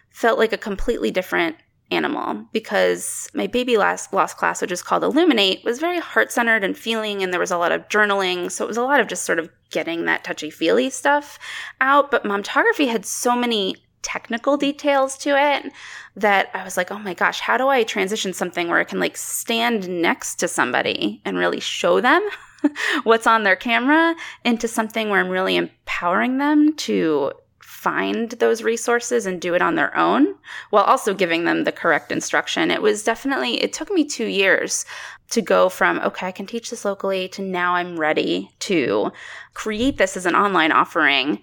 felt 0.09 0.39
like 0.39 0.53
a 0.53 0.57
completely 0.57 1.11
different 1.11 1.57
animal 1.91 2.45
because 2.53 3.29
my 3.33 3.47
baby 3.47 3.77
last 3.77 4.13
loss 4.13 4.33
class, 4.33 4.61
which 4.61 4.71
is 4.71 4.81
called 4.81 5.03
Illuminate, 5.03 5.63
was 5.63 5.79
very 5.79 5.99
heart 5.99 6.31
centered 6.31 6.63
and 6.63 6.77
feeling, 6.77 7.21
and 7.21 7.31
there 7.31 7.39
was 7.39 7.51
a 7.51 7.57
lot 7.57 7.71
of 7.71 7.87
journaling. 7.89 8.51
So 8.51 8.63
it 8.63 8.67
was 8.67 8.77
a 8.77 8.83
lot 8.83 8.99
of 8.99 9.07
just 9.07 9.23
sort 9.23 9.39
of 9.39 9.49
getting 9.69 10.05
that 10.05 10.23
touchy 10.23 10.49
feely 10.49 10.89
stuff 10.89 11.37
out. 11.79 12.11
But 12.11 12.23
momtography 12.23 12.87
had 12.87 13.05
so 13.05 13.35
many 13.35 13.75
technical 14.01 14.57
details 14.57 15.17
to 15.19 15.29
it 15.37 15.71
that 16.15 16.49
I 16.53 16.63
was 16.63 16.77
like, 16.77 16.91
oh 16.91 16.99
my 16.99 17.13
gosh, 17.13 17.39
how 17.39 17.57
do 17.57 17.67
I 17.67 17.83
transition 17.83 18.33
something 18.33 18.67
where 18.67 18.79
I 18.79 18.83
can 18.83 18.99
like 18.99 19.17
stand 19.17 19.87
next 19.87 20.35
to 20.35 20.47
somebody 20.47 21.21
and 21.23 21.37
really 21.37 21.59
show 21.59 22.01
them 22.01 22.27
what's 23.03 23.27
on 23.27 23.43
their 23.43 23.55
camera 23.55 24.15
into 24.43 24.67
something 24.67 25.09
where 25.09 25.19
I'm 25.19 25.29
really 25.29 25.55
empowering 25.55 26.37
them 26.37 26.75
to 26.77 27.33
find 27.81 28.29
those 28.33 28.61
resources 28.61 29.25
and 29.25 29.41
do 29.41 29.55
it 29.55 29.61
on 29.61 29.73
their 29.73 29.97
own 29.97 30.35
while 30.69 30.83
also 30.83 31.15
giving 31.15 31.45
them 31.45 31.63
the 31.63 31.71
correct 31.71 32.11
instruction. 32.11 32.69
It 32.69 32.79
was 32.79 33.03
definitely, 33.03 33.55
it 33.63 33.73
took 33.73 33.89
me 33.89 34.05
two 34.05 34.27
years 34.27 34.85
to 35.31 35.41
go 35.41 35.67
from, 35.67 35.97
okay, 36.01 36.27
I 36.27 36.31
can 36.31 36.45
teach 36.45 36.69
this 36.69 36.85
locally 36.85 37.27
to 37.29 37.41
now 37.41 37.73
I'm 37.73 37.99
ready 37.99 38.51
to 38.59 39.11
create 39.55 39.97
this 39.97 40.15
as 40.15 40.27
an 40.27 40.35
online 40.35 40.71
offering. 40.71 41.41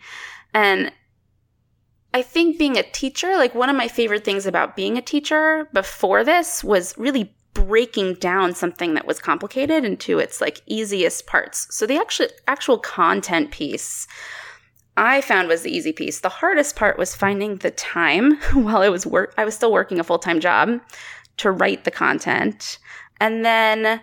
And 0.55 0.93
I 2.15 2.23
think 2.23 2.57
being 2.57 2.77
a 2.77 2.85
teacher, 2.85 3.35
like 3.35 3.57
one 3.57 3.69
of 3.69 3.75
my 3.75 3.89
favorite 3.89 4.25
things 4.25 4.47
about 4.47 4.77
being 4.77 4.97
a 4.97 5.03
teacher 5.03 5.69
before 5.73 6.23
this 6.23 6.63
was 6.63 6.97
really 6.97 7.35
breaking 7.53 8.15
down 8.15 8.55
something 8.55 8.95
that 8.95 9.09
was 9.09 9.19
complicated 9.19 9.85
into 9.85 10.21
its 10.21 10.41
like 10.41 10.63
easiest 10.67 11.27
parts. 11.27 11.67
So 11.75 11.85
the 11.85 11.99
actual 11.99 12.29
actual 12.47 12.79
content 12.79 13.51
piece 13.51 14.07
I 14.99 15.21
found 15.21 15.47
was 15.49 15.63
the 15.63 15.71
easy 15.71 15.93
piece. 15.93 16.21
The 16.21 16.29
hardest 16.29 16.75
part 16.75 16.99
was 16.99 17.15
finding 17.15 17.57
the 17.57 17.71
time 17.71 18.37
while 18.53 18.79
I 18.79 18.89
was 18.89 19.07
work 19.07 19.33
I 19.39 19.45
was 19.45 19.55
still 19.55 19.73
working 19.73 20.01
a 20.01 20.05
full-time 20.05 20.41
job 20.41 20.81
to 21.39 21.51
write 21.53 21.85
the 21.85 21.91
content. 21.91 22.79
And 23.21 23.45
then 23.45 24.01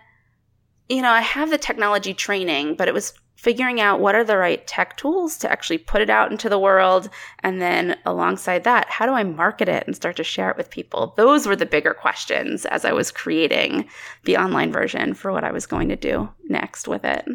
you 0.88 1.02
know, 1.02 1.10
I 1.10 1.22
have 1.22 1.50
the 1.50 1.58
technology 1.58 2.14
training, 2.14 2.76
but 2.76 2.88
it 2.88 2.94
was 2.94 3.14
figuring 3.36 3.82
out 3.82 4.00
what 4.00 4.16
are 4.16 4.24
the 4.24 4.38
right 4.38 4.66
tech 4.66 4.98
tools 4.98 5.38
to 5.38 5.52
actually 5.52 5.78
put 5.78 6.02
it 6.02 6.10
out 6.10 6.32
into 6.32 6.48
the 6.48 6.60
world. 6.60 7.10
And 7.40 7.62
then 7.62 7.98
alongside 8.06 8.64
that, 8.64 8.90
how 8.90 9.06
do 9.06 9.12
I 9.12 9.24
market 9.24 9.68
it 9.68 9.86
and 9.86 9.96
start 9.96 10.16
to 10.18 10.24
share 10.24 10.50
it 10.50 10.58
with 10.58 10.70
people? 10.70 11.14
Those 11.18 11.46
were 11.46 11.56
the 11.56 11.66
bigger 11.66 11.94
questions 11.94 12.66
as 12.66 12.86
I 12.86 12.94
was 12.94 13.12
creating 13.12 13.90
the 14.24 14.38
online 14.38 14.72
version 14.72 15.14
for 15.14 15.32
what 15.32 15.44
I 15.44 15.52
was 15.52 15.66
going 15.66 15.90
to 15.90 15.96
do 15.96 16.30
next 16.48 16.88
with 16.88 17.04
it. 17.04 17.28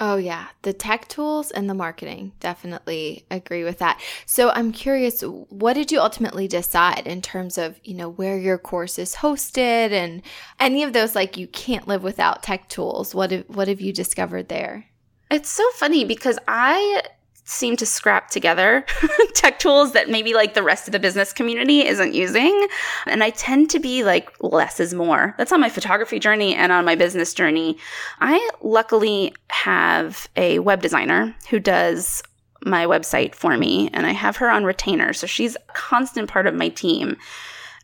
Oh, 0.00 0.16
yeah. 0.16 0.48
The 0.62 0.72
tech 0.72 1.06
tools 1.06 1.52
and 1.52 1.70
the 1.70 1.74
marketing. 1.74 2.32
Definitely 2.40 3.26
agree 3.30 3.62
with 3.62 3.78
that. 3.78 4.00
So 4.26 4.50
I'm 4.50 4.72
curious, 4.72 5.22
what 5.22 5.74
did 5.74 5.92
you 5.92 6.00
ultimately 6.00 6.48
decide 6.48 7.06
in 7.06 7.22
terms 7.22 7.58
of, 7.58 7.78
you 7.84 7.94
know, 7.94 8.08
where 8.08 8.36
your 8.36 8.58
course 8.58 8.98
is 8.98 9.16
hosted 9.16 9.92
and 9.92 10.22
any 10.58 10.82
of 10.82 10.92
those 10.92 11.14
like 11.14 11.36
you 11.36 11.46
can't 11.46 11.86
live 11.86 12.02
without 12.02 12.42
tech 12.42 12.68
tools? 12.68 13.14
What 13.14 13.30
have, 13.30 13.44
what 13.46 13.68
have 13.68 13.80
you 13.80 13.92
discovered 13.92 14.48
there? 14.48 14.86
It's 15.30 15.48
so 15.48 15.68
funny 15.76 16.04
because 16.04 16.38
I 16.48 17.02
seem 17.44 17.76
to 17.76 17.86
scrap 17.86 18.30
together 18.30 18.84
tech 19.34 19.58
tools 19.58 19.92
that 19.92 20.08
maybe 20.08 20.34
like 20.34 20.54
the 20.54 20.62
rest 20.62 20.88
of 20.88 20.92
the 20.92 20.98
business 20.98 21.32
community 21.32 21.86
isn't 21.86 22.14
using. 22.14 22.66
And 23.06 23.22
I 23.22 23.30
tend 23.30 23.70
to 23.70 23.78
be 23.78 24.02
like 24.02 24.30
less 24.42 24.80
is 24.80 24.94
more. 24.94 25.34
That's 25.36 25.52
on 25.52 25.60
my 25.60 25.68
photography 25.68 26.18
journey 26.18 26.54
and 26.54 26.72
on 26.72 26.84
my 26.84 26.94
business 26.94 27.34
journey. 27.34 27.76
I 28.20 28.50
luckily 28.62 29.34
have 29.50 30.28
a 30.36 30.58
web 30.60 30.80
designer 30.80 31.34
who 31.50 31.60
does 31.60 32.22
my 32.64 32.86
website 32.86 33.34
for 33.34 33.56
me 33.58 33.90
and 33.92 34.06
I 34.06 34.12
have 34.12 34.36
her 34.38 34.50
on 34.50 34.64
retainer. 34.64 35.12
So 35.12 35.26
she's 35.26 35.56
a 35.56 35.72
constant 35.74 36.30
part 36.30 36.46
of 36.46 36.54
my 36.54 36.70
team. 36.70 37.16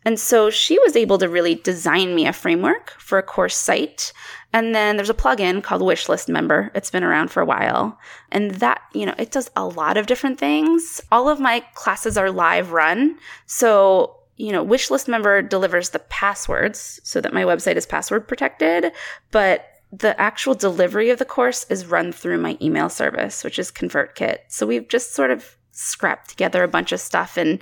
And 0.03 0.19
so 0.19 0.49
she 0.49 0.79
was 0.79 0.95
able 0.95 1.17
to 1.19 1.29
really 1.29 1.55
design 1.55 2.15
me 2.15 2.25
a 2.25 2.33
framework 2.33 2.91
for 2.97 3.17
a 3.17 3.23
course 3.23 3.55
site. 3.55 4.13
And 4.53 4.73
then 4.73 4.97
there's 4.97 5.09
a 5.09 5.15
plugin 5.15 5.63
called 5.63 5.81
Wishlist 5.81 6.27
Member. 6.27 6.71
It's 6.73 6.89
been 6.89 7.03
around 7.03 7.29
for 7.29 7.41
a 7.41 7.45
while. 7.45 7.99
And 8.31 8.51
that, 8.55 8.81
you 8.93 9.05
know, 9.05 9.15
it 9.17 9.31
does 9.31 9.51
a 9.55 9.65
lot 9.65 9.97
of 9.97 10.07
different 10.07 10.39
things. 10.39 11.01
All 11.11 11.29
of 11.29 11.39
my 11.39 11.63
classes 11.75 12.17
are 12.17 12.31
live 12.31 12.71
run. 12.71 13.17
So, 13.45 14.17
you 14.37 14.51
know, 14.51 14.65
Wishlist 14.65 15.07
Member 15.07 15.41
delivers 15.41 15.91
the 15.91 15.99
passwords 15.99 16.99
so 17.03 17.21
that 17.21 17.33
my 17.33 17.43
website 17.43 17.75
is 17.75 17.85
password 17.85 18.27
protected, 18.27 18.91
but 19.29 19.67
the 19.91 20.19
actual 20.19 20.55
delivery 20.55 21.09
of 21.09 21.19
the 21.19 21.25
course 21.25 21.65
is 21.69 21.85
run 21.85 22.11
through 22.11 22.37
my 22.37 22.57
email 22.61 22.89
service, 22.89 23.43
which 23.43 23.59
is 23.59 23.71
ConvertKit. 23.71 24.37
So 24.47 24.65
we've 24.65 24.87
just 24.87 25.13
sort 25.13 25.31
of 25.31 25.57
scrapped 25.73 26.29
together 26.29 26.63
a 26.63 26.67
bunch 26.67 26.91
of 26.91 26.99
stuff 26.99 27.37
and 27.37 27.61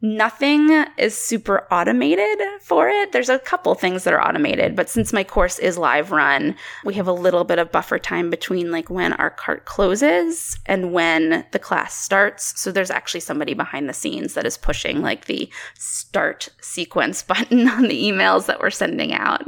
Nothing 0.00 0.70
is 0.96 1.16
super 1.16 1.66
automated 1.72 2.38
for 2.60 2.88
it. 2.88 3.10
There's 3.10 3.28
a 3.28 3.40
couple 3.40 3.74
things 3.74 4.04
that 4.04 4.14
are 4.14 4.24
automated, 4.24 4.76
but 4.76 4.88
since 4.88 5.12
my 5.12 5.24
course 5.24 5.58
is 5.58 5.76
live 5.76 6.12
run, 6.12 6.54
we 6.84 6.94
have 6.94 7.08
a 7.08 7.12
little 7.12 7.42
bit 7.42 7.58
of 7.58 7.72
buffer 7.72 7.98
time 7.98 8.30
between 8.30 8.70
like 8.70 8.90
when 8.90 9.12
our 9.14 9.30
cart 9.30 9.64
closes 9.64 10.56
and 10.66 10.92
when 10.92 11.44
the 11.50 11.58
class 11.58 11.94
starts. 11.94 12.60
So 12.60 12.70
there's 12.70 12.92
actually 12.92 13.20
somebody 13.20 13.54
behind 13.54 13.88
the 13.88 13.92
scenes 13.92 14.34
that 14.34 14.46
is 14.46 14.56
pushing 14.56 15.02
like 15.02 15.24
the 15.24 15.50
start 15.76 16.48
sequence 16.60 17.22
button 17.24 17.66
on 17.68 17.88
the 17.88 18.00
emails 18.00 18.46
that 18.46 18.60
we're 18.60 18.70
sending 18.70 19.12
out. 19.12 19.42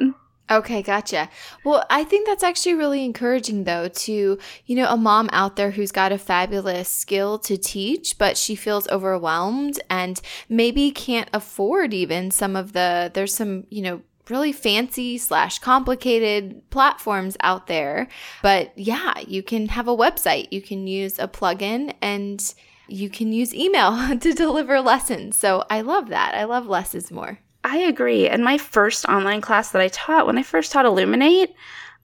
Okay, 0.51 0.83
gotcha. 0.83 1.29
Well, 1.65 1.85
I 1.89 2.03
think 2.03 2.27
that's 2.27 2.43
actually 2.43 2.75
really 2.75 3.05
encouraging, 3.05 3.65
though, 3.65 3.87
to, 3.87 4.39
you 4.67 4.77
know, 4.77 4.89
a 4.89 4.97
mom 4.97 5.31
out 5.33 5.55
there 5.55 5.71
who's 5.71 5.93
got 5.93 6.11
a 6.11 6.19
fabulous 6.19 6.89
skill 6.89 7.39
to 7.41 7.57
teach, 7.57 8.19
but 8.19 8.37
she 8.37 8.57
feels 8.57 8.89
overwhelmed 8.89 9.81
and 9.89 10.21
maybe 10.49 10.91
can't 10.91 11.31
afford 11.33 11.95
even 11.95 12.33
some 12.33 12.57
of 12.57 12.73
the, 12.73 13.13
there's 13.15 13.33
some, 13.33 13.65
you 13.71 13.81
know, 13.81 14.03
really 14.29 14.53
fancy 14.53 15.19
slash 15.19 15.61
complicated 15.61 16.69
platforms 16.71 17.37
out 17.43 17.69
there. 17.69 18.09
But 18.43 18.77
yeah, 18.77 19.21
you 19.21 19.45
can 19.45 19.69
have 19.69 19.87
a 19.87 19.97
website, 19.97 20.49
you 20.51 20.63
can 20.63 20.89
use 20.89 21.19
a 21.21 21.29
plugin, 21.29 21.95
and 22.03 22.55
you 22.89 23.09
can 23.09 23.33
use 23.33 23.55
email 23.55 24.19
to 24.19 24.33
deliver 24.33 24.81
lessons. 24.81 25.37
So 25.37 25.65
I 25.71 25.81
love 25.83 26.09
that. 26.09 26.35
I 26.35 26.43
love 26.45 26.67
less 26.67 26.93
is 26.95 27.13
more. 27.13 27.39
I 27.65 27.79
agree. 27.79 28.29
And 28.29 28.43
my 28.43 28.59
first 28.59 29.05
online 29.07 29.41
class 29.41 29.73
that 29.73 29.83
I 29.83 29.89
taught, 29.89 30.27
when 30.27 30.39
I 30.39 30.43
first 30.43 30.73
taught 30.73 30.87
Illuminate, 30.87 31.55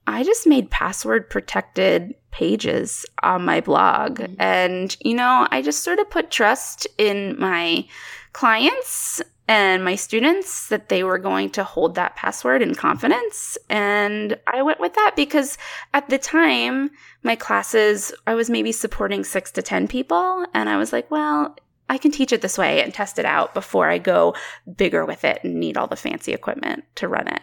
I 0.05 0.23
just 0.23 0.47
made 0.47 0.71
password 0.71 1.29
protected 1.29 2.15
pages 2.31 3.05
on 3.23 3.43
my 3.43 3.61
blog. 3.61 4.19
Mm-hmm. 4.19 4.35
And, 4.39 4.95
you 5.01 5.15
know, 5.15 5.47
I 5.51 5.61
just 5.61 5.83
sort 5.83 5.99
of 5.99 6.09
put 6.09 6.31
trust 6.31 6.87
in 6.97 7.37
my 7.39 7.85
clients 8.33 9.21
and 9.49 9.83
my 9.83 9.95
students 9.95 10.67
that 10.67 10.89
they 10.89 11.03
were 11.03 11.17
going 11.17 11.49
to 11.51 11.63
hold 11.63 11.95
that 11.95 12.15
password 12.15 12.61
in 12.61 12.75
confidence. 12.75 13.57
And 13.69 14.37
I 14.45 14.61
went 14.61 14.79
with 14.79 14.93
that 14.95 15.13
because 15.15 15.57
at 15.93 16.09
the 16.09 16.17
time, 16.17 16.91
my 17.23 17.35
classes, 17.35 18.13
I 18.27 18.35
was 18.35 18.49
maybe 18.49 18.71
supporting 18.71 19.23
six 19.23 19.51
to 19.51 19.61
10 19.61 19.87
people. 19.87 20.45
And 20.53 20.69
I 20.69 20.77
was 20.77 20.91
like, 20.91 21.09
well, 21.09 21.55
I 21.89 21.97
can 21.97 22.11
teach 22.11 22.31
it 22.31 22.41
this 22.41 22.57
way 22.57 22.83
and 22.83 22.93
test 22.93 23.17
it 23.19 23.25
out 23.25 23.53
before 23.53 23.89
I 23.89 23.97
go 23.97 24.35
bigger 24.75 25.05
with 25.05 25.23
it 25.23 25.43
and 25.43 25.59
need 25.59 25.77
all 25.77 25.87
the 25.87 25.95
fancy 25.95 26.33
equipment 26.33 26.83
to 26.95 27.07
run 27.07 27.27
it. 27.27 27.41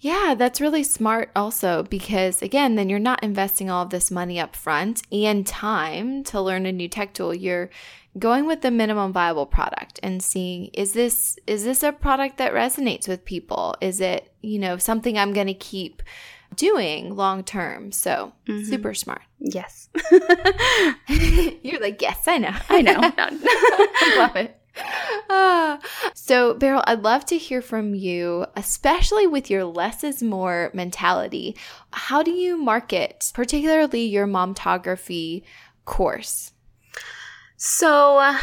Yeah, 0.00 0.36
that's 0.38 0.60
really 0.60 0.84
smart 0.84 1.30
also 1.34 1.82
because 1.82 2.40
again, 2.40 2.76
then 2.76 2.88
you're 2.88 3.00
not 3.00 3.22
investing 3.24 3.68
all 3.68 3.82
of 3.82 3.90
this 3.90 4.10
money 4.10 4.38
up 4.38 4.54
front 4.54 5.02
and 5.10 5.44
time 5.44 6.22
to 6.24 6.40
learn 6.40 6.66
a 6.66 6.72
new 6.72 6.88
tech 6.88 7.14
tool. 7.14 7.34
You're 7.34 7.70
going 8.16 8.46
with 8.46 8.62
the 8.62 8.70
minimum 8.70 9.12
viable 9.12 9.46
product 9.46 9.98
and 10.02 10.22
seeing 10.22 10.66
is 10.66 10.92
this 10.92 11.36
is 11.46 11.64
this 11.64 11.82
a 11.82 11.92
product 11.92 12.38
that 12.38 12.52
resonates 12.52 13.08
with 13.08 13.24
people? 13.24 13.74
Is 13.80 14.00
it, 14.00 14.32
you 14.40 14.60
know, 14.60 14.76
something 14.76 15.18
I'm 15.18 15.32
going 15.32 15.48
to 15.48 15.54
keep 15.54 16.02
doing 16.58 17.14
long 17.16 17.42
term. 17.42 17.90
So 17.92 18.32
mm-hmm. 18.46 18.64
super 18.68 18.92
smart. 18.92 19.22
Yes. 19.40 19.88
You're 21.62 21.80
like, 21.80 22.02
yes, 22.02 22.26
I 22.26 22.38
know. 22.38 22.54
I 22.68 22.82
know. 22.82 22.98
I 23.16 24.14
love 24.18 24.34
it. 24.34 24.60
Uh, 25.30 25.78
so, 26.12 26.54
Beryl, 26.54 26.82
I'd 26.88 27.02
love 27.02 27.24
to 27.26 27.38
hear 27.38 27.62
from 27.62 27.94
you, 27.94 28.46
especially 28.56 29.28
with 29.28 29.48
your 29.48 29.64
less 29.64 30.02
is 30.02 30.24
more 30.24 30.72
mentality. 30.74 31.56
How 31.92 32.24
do 32.24 32.32
you 32.32 32.56
market, 32.56 33.30
particularly 33.32 34.02
your 34.02 34.26
momtography 34.26 35.44
course? 35.84 36.52
So, 37.56 38.36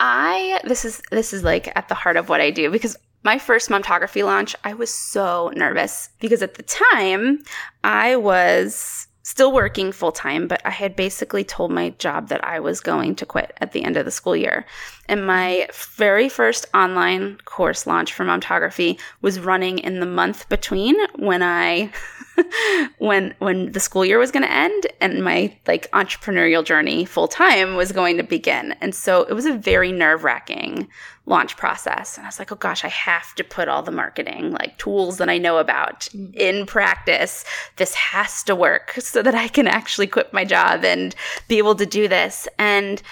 I 0.00 0.60
this 0.64 0.84
is 0.84 1.00
this 1.10 1.32
is 1.32 1.44
like 1.44 1.72
at 1.76 1.88
the 1.88 1.94
heart 1.94 2.16
of 2.16 2.28
what 2.28 2.40
I 2.40 2.50
do 2.50 2.70
because 2.70 2.96
my 3.24 3.38
first 3.38 3.70
momtography 3.70 4.24
launch, 4.24 4.54
I 4.62 4.74
was 4.74 4.92
so 4.92 5.50
nervous 5.56 6.10
because 6.20 6.42
at 6.42 6.54
the 6.54 6.62
time 6.62 7.42
I 7.82 8.16
was 8.16 9.08
still 9.22 9.52
working 9.52 9.90
full 9.90 10.12
time, 10.12 10.46
but 10.46 10.60
I 10.66 10.70
had 10.70 10.94
basically 10.94 11.42
told 11.42 11.72
my 11.72 11.90
job 11.90 12.28
that 12.28 12.44
I 12.44 12.60
was 12.60 12.80
going 12.80 13.16
to 13.16 13.26
quit 13.26 13.54
at 13.62 13.72
the 13.72 13.82
end 13.82 13.96
of 13.96 14.04
the 14.04 14.10
school 14.10 14.36
year. 14.36 14.66
And 15.08 15.26
my 15.26 15.68
very 15.96 16.28
first 16.28 16.66
online 16.74 17.38
course 17.44 17.86
launch 17.86 18.12
for 18.12 18.24
momtography 18.24 18.98
was 19.20 19.40
running 19.40 19.78
in 19.78 20.00
the 20.00 20.06
month 20.06 20.48
between 20.48 20.96
when 21.16 21.42
I 21.42 21.92
when 22.98 23.34
when 23.38 23.72
the 23.72 23.80
school 23.80 24.04
year 24.04 24.18
was 24.18 24.30
going 24.30 24.42
to 24.42 24.52
end 24.52 24.86
and 25.00 25.22
my 25.22 25.56
like 25.66 25.90
entrepreneurial 25.92 26.64
journey 26.64 27.04
full 27.04 27.28
time 27.28 27.76
was 27.76 27.92
going 27.92 28.16
to 28.16 28.22
begin. 28.22 28.72
And 28.80 28.94
so 28.94 29.22
it 29.24 29.34
was 29.34 29.46
a 29.46 29.52
very 29.52 29.92
nerve-wracking 29.92 30.88
launch 31.26 31.56
process. 31.56 32.16
And 32.16 32.26
I 32.26 32.28
was 32.28 32.38
like, 32.38 32.52
"Oh 32.52 32.56
gosh, 32.56 32.84
I 32.84 32.88
have 32.88 33.34
to 33.36 33.44
put 33.44 33.68
all 33.68 33.82
the 33.82 33.90
marketing 33.90 34.52
like 34.52 34.78
tools 34.78 35.18
that 35.18 35.28
I 35.28 35.38
know 35.38 35.58
about 35.58 36.08
mm. 36.12 36.34
in 36.34 36.66
practice. 36.66 37.44
This 37.76 37.94
has 37.94 38.42
to 38.44 38.54
work 38.54 38.94
so 38.98 39.22
that 39.22 39.34
I 39.34 39.48
can 39.48 39.66
actually 39.66 40.06
quit 40.06 40.32
my 40.32 40.44
job 40.44 40.84
and 40.84 41.14
be 41.48 41.58
able 41.58 41.74
to 41.76 41.86
do 41.86 42.08
this." 42.08 42.48
And 42.58 43.02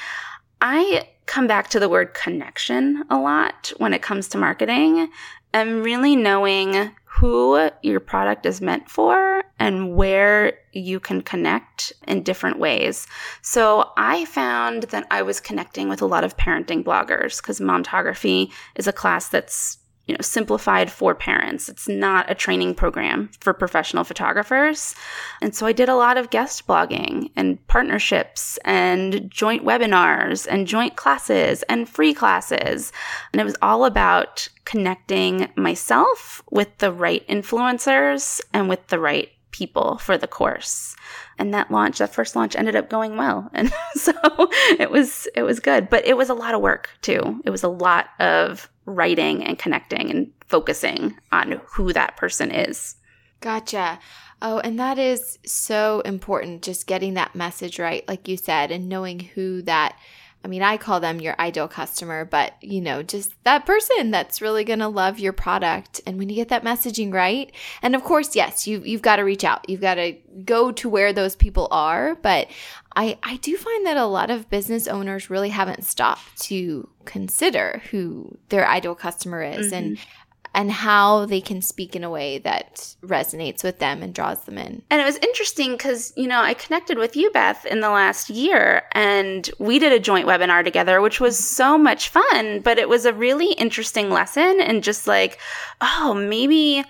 I 0.60 1.08
come 1.26 1.46
back 1.46 1.68
to 1.68 1.80
the 1.80 1.88
word 1.88 2.14
connection 2.14 3.04
a 3.10 3.18
lot 3.18 3.72
when 3.78 3.94
it 3.94 4.02
comes 4.02 4.28
to 4.28 4.38
marketing 4.38 5.08
and 5.52 5.84
really 5.84 6.16
knowing 6.16 6.92
who 7.04 7.70
your 7.82 8.00
product 8.00 8.46
is 8.46 8.60
meant 8.60 8.88
for 8.88 9.44
and 9.58 9.94
where 9.94 10.54
you 10.72 10.98
can 10.98 11.20
connect 11.20 11.92
in 12.08 12.22
different 12.22 12.58
ways. 12.58 13.06
So 13.42 13.90
I 13.96 14.24
found 14.24 14.84
that 14.84 15.06
I 15.10 15.22
was 15.22 15.38
connecting 15.38 15.88
with 15.88 16.00
a 16.00 16.06
lot 16.06 16.24
of 16.24 16.36
parenting 16.36 16.82
bloggers 16.82 17.36
because 17.40 17.60
momtography 17.60 18.50
is 18.76 18.86
a 18.86 18.92
class 18.92 19.28
that's 19.28 19.78
you 20.12 20.18
know 20.18 20.22
simplified 20.22 20.92
for 20.92 21.14
parents. 21.14 21.70
It's 21.70 21.88
not 21.88 22.30
a 22.30 22.34
training 22.34 22.74
program 22.74 23.30
for 23.40 23.54
professional 23.54 24.04
photographers. 24.04 24.94
And 25.40 25.54
so 25.54 25.64
i 25.64 25.72
did 25.72 25.88
a 25.88 25.94
lot 25.94 26.18
of 26.18 26.28
guest 26.28 26.66
blogging 26.66 27.30
and 27.34 27.66
partnerships 27.66 28.58
and 28.66 29.30
joint 29.30 29.64
webinars 29.64 30.46
and 30.50 30.66
joint 30.66 30.96
classes 30.96 31.62
and 31.62 31.88
free 31.88 32.12
classes. 32.12 32.92
And 33.32 33.40
it 33.40 33.44
was 33.44 33.56
all 33.62 33.86
about 33.86 34.48
connecting 34.66 35.48
myself 35.56 36.42
with 36.50 36.76
the 36.76 36.92
right 36.92 37.26
influencers 37.26 38.42
and 38.52 38.68
with 38.68 38.86
the 38.88 39.00
right 39.00 39.30
people 39.52 39.98
for 39.98 40.18
the 40.18 40.26
course 40.26 40.96
and 41.38 41.54
that 41.54 41.70
launch 41.70 41.98
that 41.98 42.12
first 42.12 42.34
launch 42.34 42.56
ended 42.56 42.74
up 42.74 42.90
going 42.90 43.16
well 43.16 43.48
and 43.54 43.72
so 43.94 44.12
it 44.78 44.90
was 44.90 45.28
it 45.34 45.42
was 45.42 45.60
good 45.60 45.88
but 45.88 46.04
it 46.06 46.16
was 46.16 46.28
a 46.28 46.34
lot 46.34 46.54
of 46.54 46.60
work 46.60 46.90
too 47.02 47.40
it 47.44 47.50
was 47.50 47.62
a 47.62 47.68
lot 47.68 48.08
of 48.18 48.68
writing 48.84 49.44
and 49.44 49.58
connecting 49.58 50.10
and 50.10 50.32
focusing 50.46 51.18
on 51.30 51.60
who 51.66 51.92
that 51.92 52.16
person 52.16 52.50
is. 52.50 52.96
Gotcha. 53.40 53.98
Oh, 54.40 54.58
and 54.58 54.78
that 54.78 54.98
is 54.98 55.38
so 55.46 56.00
important, 56.00 56.62
just 56.62 56.86
getting 56.86 57.14
that 57.14 57.34
message 57.34 57.78
right, 57.78 58.06
like 58.08 58.28
you 58.28 58.36
said, 58.36 58.70
and 58.70 58.88
knowing 58.88 59.20
who 59.20 59.62
that 59.62 59.96
I 60.44 60.48
mean, 60.48 60.62
I 60.62 60.76
call 60.76 60.98
them 60.98 61.20
your 61.20 61.36
ideal 61.38 61.68
customer, 61.68 62.24
but 62.24 62.54
you 62.60 62.80
know, 62.80 63.02
just 63.02 63.32
that 63.44 63.64
person 63.64 64.10
that's 64.10 64.40
really 64.40 64.64
going 64.64 64.80
to 64.80 64.88
love 64.88 65.18
your 65.18 65.32
product. 65.32 66.00
And 66.06 66.18
when 66.18 66.28
you 66.28 66.34
get 66.34 66.48
that 66.48 66.64
messaging 66.64 67.12
right, 67.12 67.52
and 67.80 67.94
of 67.94 68.02
course, 68.02 68.34
yes, 68.34 68.66
you 68.66 68.82
you've 68.84 69.02
got 69.02 69.16
to 69.16 69.22
reach 69.22 69.44
out. 69.44 69.68
You've 69.68 69.80
got 69.80 69.94
to 69.94 70.12
go 70.44 70.72
to 70.72 70.88
where 70.88 71.12
those 71.12 71.36
people 71.36 71.68
are, 71.70 72.16
but 72.16 72.48
I 72.96 73.18
I 73.22 73.36
do 73.36 73.56
find 73.56 73.86
that 73.86 73.96
a 73.96 74.06
lot 74.06 74.30
of 74.30 74.50
business 74.50 74.88
owners 74.88 75.30
really 75.30 75.50
haven't 75.50 75.84
stopped 75.84 76.40
to 76.42 76.88
consider 77.04 77.82
who 77.90 78.38
their 78.48 78.66
ideal 78.66 78.94
customer 78.94 79.42
is 79.42 79.66
mm-hmm. 79.66 79.74
and 79.74 79.98
and 80.54 80.70
how 80.70 81.24
they 81.26 81.40
can 81.40 81.62
speak 81.62 81.96
in 81.96 82.04
a 82.04 82.10
way 82.10 82.38
that 82.38 82.94
resonates 83.02 83.64
with 83.64 83.78
them 83.78 84.02
and 84.02 84.14
draws 84.14 84.44
them 84.44 84.58
in. 84.58 84.82
And 84.90 85.00
it 85.00 85.04
was 85.04 85.16
interesting 85.16 85.72
because, 85.72 86.12
you 86.16 86.26
know, 86.26 86.40
I 86.40 86.54
connected 86.54 86.98
with 86.98 87.16
you, 87.16 87.30
Beth, 87.30 87.64
in 87.64 87.80
the 87.80 87.90
last 87.90 88.28
year, 88.28 88.82
and 88.92 89.48
we 89.58 89.78
did 89.78 89.92
a 89.92 89.98
joint 89.98 90.26
webinar 90.26 90.62
together, 90.62 91.00
which 91.00 91.20
was 91.20 91.38
so 91.38 91.78
much 91.78 92.10
fun, 92.10 92.60
but 92.60 92.78
it 92.78 92.88
was 92.88 93.06
a 93.06 93.14
really 93.14 93.52
interesting 93.52 94.10
lesson. 94.10 94.60
And 94.60 94.84
just 94.84 95.06
like, 95.06 95.38
oh, 95.80 96.12
maybe, 96.14 96.84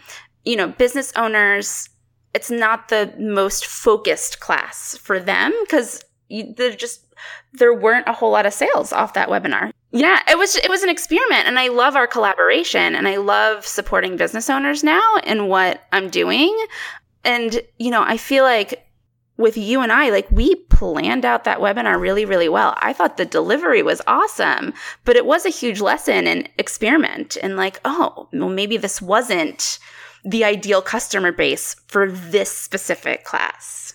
you 0.44 0.56
know, 0.56 0.68
business 0.68 1.12
owners, 1.14 1.88
it's 2.34 2.50
not 2.50 2.88
the 2.88 3.14
most 3.18 3.66
focused 3.66 4.40
class 4.40 4.96
for 4.96 5.20
them 5.20 5.52
because 5.64 6.04
they're 6.28 6.74
just, 6.74 7.14
there 7.52 7.74
weren't 7.74 8.08
a 8.08 8.12
whole 8.12 8.32
lot 8.32 8.46
of 8.46 8.54
sales 8.54 8.92
off 8.92 9.14
that 9.14 9.28
webinar. 9.28 9.70
Yeah, 9.92 10.20
it 10.26 10.38
was 10.38 10.56
it 10.56 10.70
was 10.70 10.82
an 10.82 10.88
experiment 10.88 11.46
and 11.46 11.58
I 11.58 11.68
love 11.68 11.96
our 11.96 12.06
collaboration 12.06 12.94
and 12.94 13.06
I 13.06 13.16
love 13.16 13.66
supporting 13.66 14.16
business 14.16 14.48
owners 14.48 14.82
now 14.82 15.02
in 15.24 15.48
what 15.48 15.82
I'm 15.92 16.08
doing. 16.08 16.56
And 17.24 17.60
you 17.78 17.90
know, 17.90 18.02
I 18.02 18.16
feel 18.16 18.42
like 18.44 18.86
with 19.36 19.58
you 19.58 19.80
and 19.80 19.92
I, 19.92 20.08
like 20.08 20.30
we 20.30 20.54
planned 20.54 21.26
out 21.26 21.44
that 21.44 21.58
webinar 21.58 22.00
really, 22.00 22.24
really 22.24 22.48
well. 22.48 22.74
I 22.78 22.94
thought 22.94 23.18
the 23.18 23.26
delivery 23.26 23.82
was 23.82 24.00
awesome, 24.06 24.72
but 25.04 25.16
it 25.16 25.26
was 25.26 25.44
a 25.44 25.50
huge 25.50 25.80
lesson 25.80 26.26
and 26.26 26.48
experiment 26.58 27.36
and 27.42 27.56
like, 27.56 27.80
oh, 27.84 28.28
well, 28.32 28.48
maybe 28.48 28.78
this 28.78 29.02
wasn't 29.02 29.78
the 30.24 30.44
ideal 30.44 30.80
customer 30.80 31.32
base 31.32 31.76
for 31.88 32.10
this 32.10 32.50
specific 32.50 33.24
class. 33.24 33.94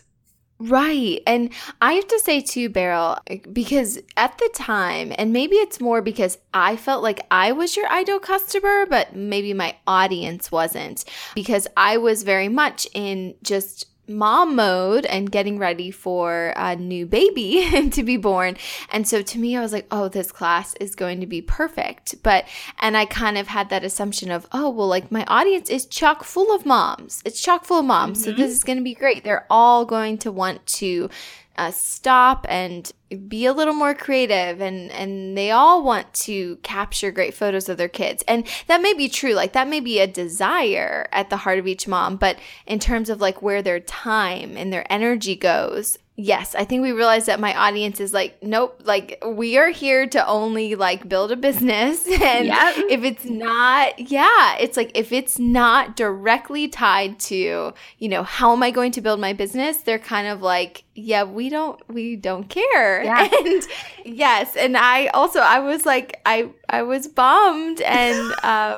Right. 0.59 1.21
And 1.27 1.53
I 1.81 1.93
have 1.93 2.07
to 2.07 2.19
say 2.19 2.41
too, 2.41 2.69
Beryl, 2.69 3.19
because 3.53 3.99
at 4.15 4.37
the 4.39 4.49
time, 4.55 5.13
and 5.17 5.31
maybe 5.31 5.55
it's 5.57 5.79
more 5.79 6.01
because 6.01 6.39
I 6.53 6.75
felt 6.77 7.03
like 7.03 7.25
I 7.29 7.51
was 7.51 7.77
your 7.77 7.87
ideal 7.91 8.19
customer, 8.19 8.87
but 8.87 9.15
maybe 9.15 9.53
my 9.53 9.75
audience 9.85 10.51
wasn't, 10.51 11.05
because 11.35 11.67
I 11.77 11.97
was 11.97 12.23
very 12.23 12.49
much 12.49 12.87
in 12.95 13.35
just 13.43 13.85
mom 14.07 14.55
mode 14.55 15.05
and 15.05 15.31
getting 15.31 15.57
ready 15.57 15.91
for 15.91 16.53
a 16.55 16.75
new 16.75 17.05
baby 17.05 17.89
to 17.91 18.03
be 18.03 18.17
born. 18.17 18.57
And 18.91 19.07
so 19.07 19.21
to 19.21 19.39
me, 19.39 19.55
I 19.57 19.61
was 19.61 19.73
like, 19.73 19.87
oh, 19.91 20.07
this 20.07 20.31
class 20.31 20.75
is 20.75 20.95
going 20.95 21.19
to 21.19 21.27
be 21.27 21.41
perfect. 21.41 22.15
But, 22.23 22.45
and 22.79 22.95
I 22.95 23.05
kind 23.05 23.37
of 23.37 23.47
had 23.47 23.69
that 23.69 23.83
assumption 23.83 24.31
of, 24.31 24.47
oh, 24.51 24.69
well, 24.69 24.87
like 24.87 25.11
my 25.11 25.25
audience 25.25 25.69
is 25.69 25.85
chock 25.85 26.23
full 26.23 26.53
of 26.55 26.65
moms. 26.65 27.21
It's 27.25 27.41
chock 27.41 27.65
full 27.65 27.79
of 27.79 27.85
moms. 27.85 28.21
Mm-hmm. 28.21 28.31
So 28.31 28.37
this 28.37 28.51
is 28.51 28.63
going 28.63 28.77
to 28.77 28.83
be 28.83 28.93
great. 28.93 29.23
They're 29.23 29.47
all 29.49 29.85
going 29.85 30.17
to 30.19 30.31
want 30.31 30.65
to 30.67 31.09
uh, 31.57 31.71
stop 31.71 32.45
and 32.49 32.91
be 33.27 33.45
a 33.45 33.53
little 33.53 33.73
more 33.73 33.93
creative 33.93 34.61
and 34.61 34.91
and 34.91 35.37
they 35.37 35.51
all 35.51 35.83
want 35.83 36.13
to 36.13 36.57
capture 36.57 37.11
great 37.11 37.33
photos 37.33 37.69
of 37.69 37.77
their 37.77 37.87
kids. 37.87 38.23
And 38.27 38.45
that 38.67 38.81
may 38.81 38.93
be 38.93 39.09
true 39.09 39.33
like 39.33 39.53
that 39.53 39.67
may 39.67 39.79
be 39.79 39.99
a 39.99 40.07
desire 40.07 41.07
at 41.11 41.29
the 41.29 41.37
heart 41.37 41.59
of 41.59 41.67
each 41.67 41.87
mom 41.87 42.17
but 42.17 42.37
in 42.65 42.79
terms 42.79 43.09
of 43.09 43.21
like 43.21 43.41
where 43.41 43.61
their 43.61 43.79
time 43.79 44.57
and 44.57 44.71
their 44.71 44.91
energy 44.91 45.35
goes 45.35 45.97
yes, 46.19 46.55
I 46.55 46.65
think 46.65 46.81
we 46.81 46.91
realized 46.91 47.27
that 47.27 47.39
my 47.39 47.55
audience 47.55 47.99
is 47.99 48.11
like, 48.11 48.41
nope, 48.41 48.81
like 48.83 49.23
we 49.23 49.57
are 49.59 49.69
here 49.69 50.07
to 50.07 50.27
only 50.27 50.73
like 50.73 51.07
build 51.07 51.31
a 51.31 51.35
business. 51.35 52.05
And 52.27 52.47
yep. 52.47 52.75
if 52.89 53.03
it's 53.03 53.25
not, 53.25 53.99
yeah, 53.99 54.57
it's 54.57 54.75
like 54.75 54.91
if 54.95 55.11
it's 55.11 55.37
not 55.37 55.95
directly 55.95 56.67
tied 56.67 57.19
to, 57.19 57.73
you 57.99 58.09
know, 58.09 58.23
how 58.23 58.51
am 58.53 58.63
I 58.63 58.71
going 58.71 58.91
to 58.93 59.01
build 59.01 59.19
my 59.19 59.33
business? 59.33 59.77
They're 59.77 59.99
kind 59.99 60.27
of 60.27 60.41
like, 60.41 60.83
yeah, 60.95 61.23
we 61.23 61.49
don't, 61.49 61.79
we 61.87 62.15
don't 62.15 62.49
care. 62.49 63.03
Yeah. 63.03 63.29
And 63.37 63.63
yes. 64.03 64.55
And 64.55 64.75
I 64.75 65.07
also, 65.07 65.39
I 65.39 65.59
was 65.59 65.85
like, 65.85 66.19
I, 66.25 66.49
I 66.69 66.81
was 66.81 67.07
bummed 67.07 67.81
and, 67.81 68.17
um, 68.43 68.77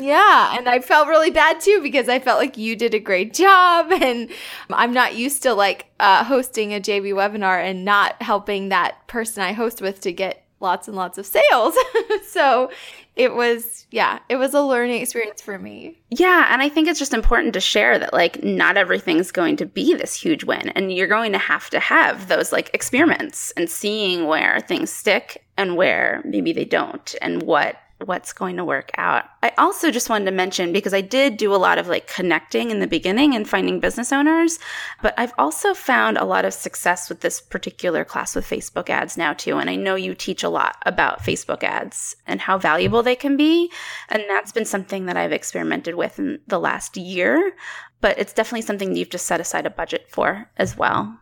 yeah. 0.00 0.56
And 0.56 0.68
I 0.68 0.80
felt 0.80 1.08
really 1.08 1.30
bad 1.30 1.60
too 1.60 1.80
because 1.82 2.08
I 2.08 2.18
felt 2.18 2.38
like 2.40 2.56
you 2.56 2.74
did 2.74 2.94
a 2.94 2.98
great 2.98 3.34
job 3.34 3.92
and 3.92 4.30
I'm 4.70 4.94
not 4.94 5.14
used 5.14 5.42
to 5.42 5.52
like, 5.52 5.86
uh, 6.00 6.24
hosting 6.24 6.72
a 6.72 6.77
JV 6.80 7.12
webinar 7.12 7.62
and 7.62 7.84
not 7.84 8.20
helping 8.22 8.68
that 8.68 9.06
person 9.06 9.42
I 9.42 9.52
host 9.52 9.80
with 9.80 10.00
to 10.02 10.12
get 10.12 10.44
lots 10.60 10.88
and 10.88 10.96
lots 10.96 11.18
of 11.18 11.26
sales. 11.26 11.76
so 12.26 12.70
it 13.16 13.34
was, 13.34 13.86
yeah, 13.90 14.20
it 14.28 14.36
was 14.36 14.54
a 14.54 14.60
learning 14.60 15.00
experience 15.00 15.40
for 15.42 15.58
me. 15.58 16.00
Yeah. 16.10 16.48
And 16.50 16.62
I 16.62 16.68
think 16.68 16.88
it's 16.88 16.98
just 16.98 17.14
important 17.14 17.52
to 17.54 17.60
share 17.60 17.98
that, 17.98 18.12
like, 18.12 18.42
not 18.42 18.76
everything's 18.76 19.32
going 19.32 19.56
to 19.56 19.66
be 19.66 19.94
this 19.94 20.14
huge 20.14 20.44
win. 20.44 20.68
And 20.70 20.92
you're 20.92 21.08
going 21.08 21.32
to 21.32 21.38
have 21.38 21.70
to 21.70 21.80
have 21.80 22.28
those, 22.28 22.52
like, 22.52 22.70
experiments 22.74 23.52
and 23.56 23.68
seeing 23.68 24.26
where 24.26 24.60
things 24.60 24.90
stick 24.90 25.44
and 25.56 25.76
where 25.76 26.22
maybe 26.24 26.52
they 26.52 26.64
don't 26.64 27.14
and 27.20 27.42
what 27.42 27.76
what's 28.04 28.32
going 28.32 28.56
to 28.56 28.64
work 28.64 28.90
out. 28.96 29.24
I 29.42 29.52
also 29.58 29.90
just 29.90 30.08
wanted 30.08 30.26
to 30.26 30.30
mention 30.30 30.72
because 30.72 30.94
I 30.94 31.00
did 31.00 31.36
do 31.36 31.54
a 31.54 31.56
lot 31.56 31.78
of 31.78 31.88
like 31.88 32.06
connecting 32.06 32.70
in 32.70 32.78
the 32.78 32.86
beginning 32.86 33.34
and 33.34 33.48
finding 33.48 33.80
business 33.80 34.12
owners, 34.12 34.58
but 35.02 35.14
I've 35.18 35.32
also 35.36 35.74
found 35.74 36.16
a 36.16 36.24
lot 36.24 36.44
of 36.44 36.54
success 36.54 37.08
with 37.08 37.20
this 37.20 37.40
particular 37.40 38.04
class 38.04 38.36
with 38.36 38.48
Facebook 38.48 38.88
ads 38.88 39.16
now 39.16 39.32
too. 39.32 39.58
And 39.58 39.68
I 39.68 39.74
know 39.74 39.96
you 39.96 40.14
teach 40.14 40.44
a 40.44 40.48
lot 40.48 40.76
about 40.86 41.20
Facebook 41.20 41.64
ads 41.64 42.14
and 42.26 42.40
how 42.40 42.56
valuable 42.56 43.02
they 43.02 43.16
can 43.16 43.36
be. 43.36 43.70
And 44.08 44.22
that's 44.28 44.52
been 44.52 44.64
something 44.64 45.06
that 45.06 45.16
I've 45.16 45.32
experimented 45.32 45.96
with 45.96 46.18
in 46.18 46.38
the 46.46 46.60
last 46.60 46.96
year, 46.96 47.52
but 48.00 48.18
it's 48.18 48.32
definitely 48.32 48.62
something 48.62 48.94
you've 48.94 49.10
just 49.10 49.26
set 49.26 49.40
aside 49.40 49.66
a 49.66 49.70
budget 49.70 50.06
for 50.08 50.48
as 50.56 50.76
well. 50.76 51.18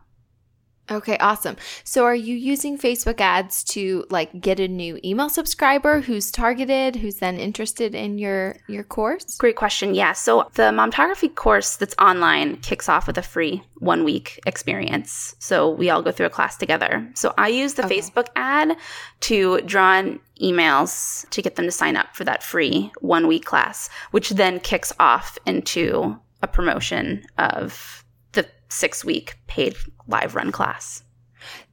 Okay, 0.89 1.17
awesome. 1.17 1.57
So 1.83 2.05
are 2.05 2.15
you 2.15 2.35
using 2.35 2.77
Facebook 2.77 3.19
ads 3.19 3.63
to 3.65 4.05
like 4.09 4.39
get 4.39 4.59
a 4.59 4.67
new 4.67 4.99
email 5.03 5.29
subscriber 5.29 5.99
who's 5.99 6.31
targeted, 6.31 6.95
who's 6.95 7.15
then 7.15 7.37
interested 7.37 7.93
in 7.93 8.17
your 8.17 8.57
your 8.67 8.83
course? 8.83 9.37
Great 9.37 9.57
question. 9.57 9.93
Yeah. 9.93 10.13
So 10.13 10.49
the 10.53 10.71
momtography 10.71 11.33
course 11.33 11.75
that's 11.75 11.95
online 11.99 12.57
kicks 12.57 12.87
off 12.87 13.05
with 13.05 13.17
a 13.17 13.21
free 13.21 13.63
1 13.79 14.05
week 14.05 14.39
experience. 14.45 15.35
So 15.39 15.69
we 15.69 15.89
all 15.89 16.01
go 16.01 16.11
through 16.11 16.27
a 16.27 16.31
class 16.31 16.55
together. 16.55 17.09
So 17.15 17.33
I 17.37 17.49
use 17.49 17.73
the 17.73 17.85
okay. 17.85 17.99
Facebook 17.99 18.27
ad 18.37 18.77
to 19.21 19.59
draw 19.61 19.99
in 19.99 20.19
emails 20.41 21.29
to 21.31 21.41
get 21.41 21.55
them 21.55 21.65
to 21.65 21.71
sign 21.71 21.97
up 21.97 22.15
for 22.15 22.23
that 22.23 22.43
free 22.43 22.91
1 23.01 23.27
week 23.27 23.43
class, 23.43 23.89
which 24.11 24.29
then 24.29 24.61
kicks 24.61 24.93
off 24.99 25.37
into 25.45 26.17
a 26.41 26.47
promotion 26.47 27.25
of 27.37 28.05
the 28.31 28.47
6 28.69 29.03
week 29.03 29.37
paid 29.47 29.75
live 30.07 30.35
run 30.35 30.51
class. 30.51 31.03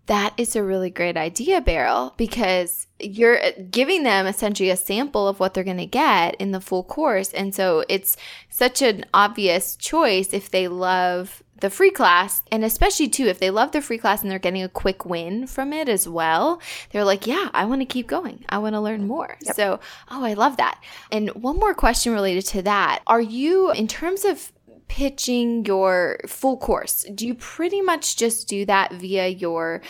That 0.07 0.35
is 0.37 0.55
a 0.55 0.63
really 0.63 0.91
great 0.91 1.17
idea, 1.17 1.63
Beryl, 1.63 2.13
because 2.19 2.87
you're 3.01 3.43
uh, 3.43 3.53
giving 3.71 4.03
them 4.03 4.27
essentially 4.27 4.69
a 4.69 4.77
sample 4.77 5.27
of 5.27 5.41
what 5.41 5.55
they're 5.55 5.65
going 5.65 5.79
to 5.79 5.87
get 5.87 6.35
in 6.37 6.51
the 6.51 6.61
full 6.61 6.85
course. 6.85 7.33
And 7.33 7.55
so 7.55 7.85
it's 7.89 8.17
such 8.51 8.83
an 8.83 9.07
obvious 9.15 9.77
choice 9.77 10.35
if 10.35 10.51
they 10.51 10.69
love 10.69 11.43
the 11.61 11.71
free 11.71 11.91
class. 11.91 12.43
And 12.53 12.65
especially, 12.65 13.09
too, 13.09 13.27
if 13.27 13.39
they 13.39 13.51
love 13.51 13.73
the 13.73 13.81
free 13.81 13.97
class 13.97 14.21
and 14.21 14.31
they're 14.31 14.39
getting 14.39 14.63
a 14.63 14.69
quick 14.69 15.07
win 15.07 15.47
from 15.47 15.73
it 15.73 15.89
as 15.89 16.07
well, 16.07 16.61
they're 16.91 17.05
like, 17.05 17.27
yeah, 17.27 17.49
I 17.55 17.65
want 17.65 17.81
to 17.81 17.87
keep 17.87 18.07
going. 18.07 18.45
I 18.51 18.59
want 18.59 18.75
to 18.75 18.81
learn 18.81 19.07
more. 19.07 19.39
Yep. 19.41 19.55
So, 19.57 19.81
oh, 20.11 20.23
I 20.23 20.35
love 20.35 20.59
that. 20.59 20.83
And 21.11 21.31
one 21.31 21.59
more 21.59 21.75
question 21.75 22.13
related 22.13 22.45
to 22.49 22.63
that 22.63 23.01
Are 23.07 23.23
you, 23.23 23.71
in 23.73 23.89
terms 23.89 24.27
of 24.27 24.53
pitching 24.89 25.65
your 25.65 26.19
full 26.27 26.57
course, 26.57 27.05
do 27.15 27.27
you 27.27 27.35
pretty 27.35 27.81
much 27.81 28.17
just 28.17 28.49
do 28.49 28.65
that 28.67 28.93
via 28.93 29.29
your 29.29 29.81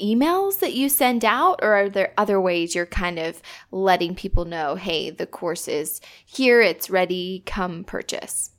emails 0.00 0.58
that 0.58 0.74
you 0.74 0.88
send 0.88 1.24
out, 1.24 1.60
or 1.62 1.72
are 1.72 1.88
there 1.88 2.12
other 2.18 2.40
ways 2.40 2.74
you're 2.74 2.86
kind 2.86 3.18
of 3.18 3.40
letting 3.70 4.14
people 4.14 4.44
know, 4.44 4.74
hey, 4.74 5.10
the 5.10 5.26
course 5.26 5.68
is 5.68 6.00
here, 6.24 6.60
it's 6.60 6.90
ready, 6.90 7.42
come 7.46 7.84
purchase? 7.84 8.50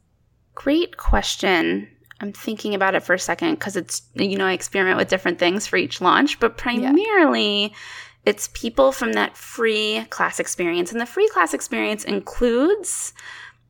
Great 0.53 0.97
question. 0.97 1.89
I'm 2.21 2.31
thinking 2.31 2.73
about 2.73 2.95
it 2.95 3.03
for 3.03 3.13
a 3.13 3.19
second 3.19 3.55
because 3.55 3.75
it's, 3.75 4.01
you 4.15 4.37
know, 4.37 4.45
I 4.45 4.53
experiment 4.53 4.97
with 4.97 5.09
different 5.09 5.37
things 5.37 5.67
for 5.67 5.75
each 5.75 5.99
launch, 5.99 6.39
but 6.39 6.57
primarily 6.57 7.63
yeah. 7.63 7.77
it's 8.25 8.49
people 8.53 8.93
from 8.93 9.13
that 9.13 9.35
free 9.35 10.05
class 10.09 10.39
experience. 10.39 10.93
And 10.93 11.01
the 11.01 11.05
free 11.05 11.27
class 11.27 11.53
experience 11.53 12.05
includes 12.05 13.13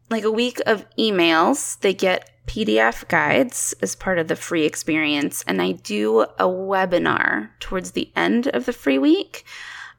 like 0.10 0.24
a 0.24 0.32
week 0.32 0.62
of 0.66 0.86
emails. 0.98 1.80
They 1.80 1.94
get 1.94 2.30
PDF 2.48 3.08
guides 3.08 3.74
as 3.82 3.96
part 3.96 4.20
of 4.20 4.28
the 4.28 4.36
free 4.36 4.66
experience, 4.66 5.44
and 5.48 5.62
I 5.62 5.74
do 5.74 6.22
a 6.22 6.46
webinar 6.46 7.50
towards 7.60 7.92
the 7.92 8.12
end 8.16 8.48
of 8.48 8.66
the 8.66 8.74
free 8.74 9.00
week. 9.00 9.46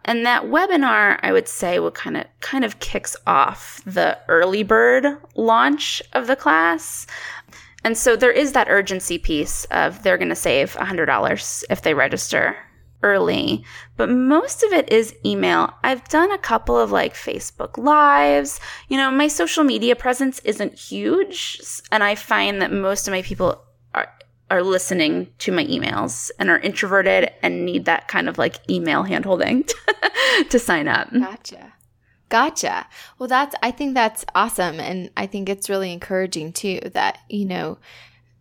And 0.05 0.25
that 0.25 0.45
webinar, 0.45 1.19
I 1.23 1.33
would 1.33 1.49
say, 1.49 1.81
will 1.81 1.91
kind 1.91 2.17
of 2.17 2.27
kind 2.41 2.65
of 2.65 2.79
kicks 2.79 3.17
off 3.27 3.83
the 3.85 4.17
early 4.29 4.63
bird 4.63 5.07
launch 5.35 6.01
of 6.13 6.29
the 6.29 6.37
class. 6.37 7.09
And 7.83 7.99
so 7.99 8.15
there 8.15 8.31
is 8.33 8.53
that 8.53 8.69
urgency 8.71 9.19
piece 9.19 9.65
of 9.67 10.03
they're 10.03 10.19
going 10.19 10.29
to 10.29 10.37
save 10.37 10.75
$100 10.75 11.65
if 11.71 11.83
they 11.83 11.95
register 11.95 12.57
early, 13.03 13.65
but 13.97 14.09
most 14.09 14.63
of 14.63 14.73
it 14.73 14.91
is 14.93 15.15
email. 15.25 15.73
I've 15.83 16.07
done 16.09 16.31
a 16.33 16.39
couple 16.39 16.79
of 16.79 16.91
like 16.91 17.15
Facebook 17.15 17.79
lives. 17.79 18.61
You 18.89 18.97
know, 18.97 19.11
my 19.11 19.29
social 19.29 19.65
media 19.65 19.97
presence 19.97 20.41
isn't 20.41 20.75
huge, 20.75 21.61
and 21.91 22.03
I 22.03 22.15
find 22.15 22.61
that 22.63 22.73
most 22.73 23.07
of 23.07 23.13
my 23.13 23.23
people 23.23 23.63
are 23.95 24.13
are 24.51 24.63
listening 24.63 25.29
to 25.39 25.53
my 25.53 25.65
emails 25.65 26.31
and 26.39 26.51
are 26.51 26.59
introverted 26.59 27.31
and 27.43 27.67
need 27.67 27.85
that 27.85 28.09
kind 28.09 28.29
of 28.29 28.39
like 28.39 28.59
email 28.71 29.05
handholding 29.05 29.71
to 30.51 30.59
sign 30.59 30.87
up. 30.89 31.13
Gotcha. 31.13 31.73
Gotcha. 32.29 32.87
Well, 33.19 33.29
that's, 33.29 33.55
I 33.63 33.71
think 33.71 33.95
that's 33.95 34.25
awesome. 34.35 34.81
And 34.81 35.11
I 35.17 35.27
think 35.27 35.49
it's 35.49 35.69
really 35.71 35.93
encouraging 35.93 36.53
too 36.53 36.81
that, 36.93 37.19
you 37.29 37.45
know, 37.45 37.79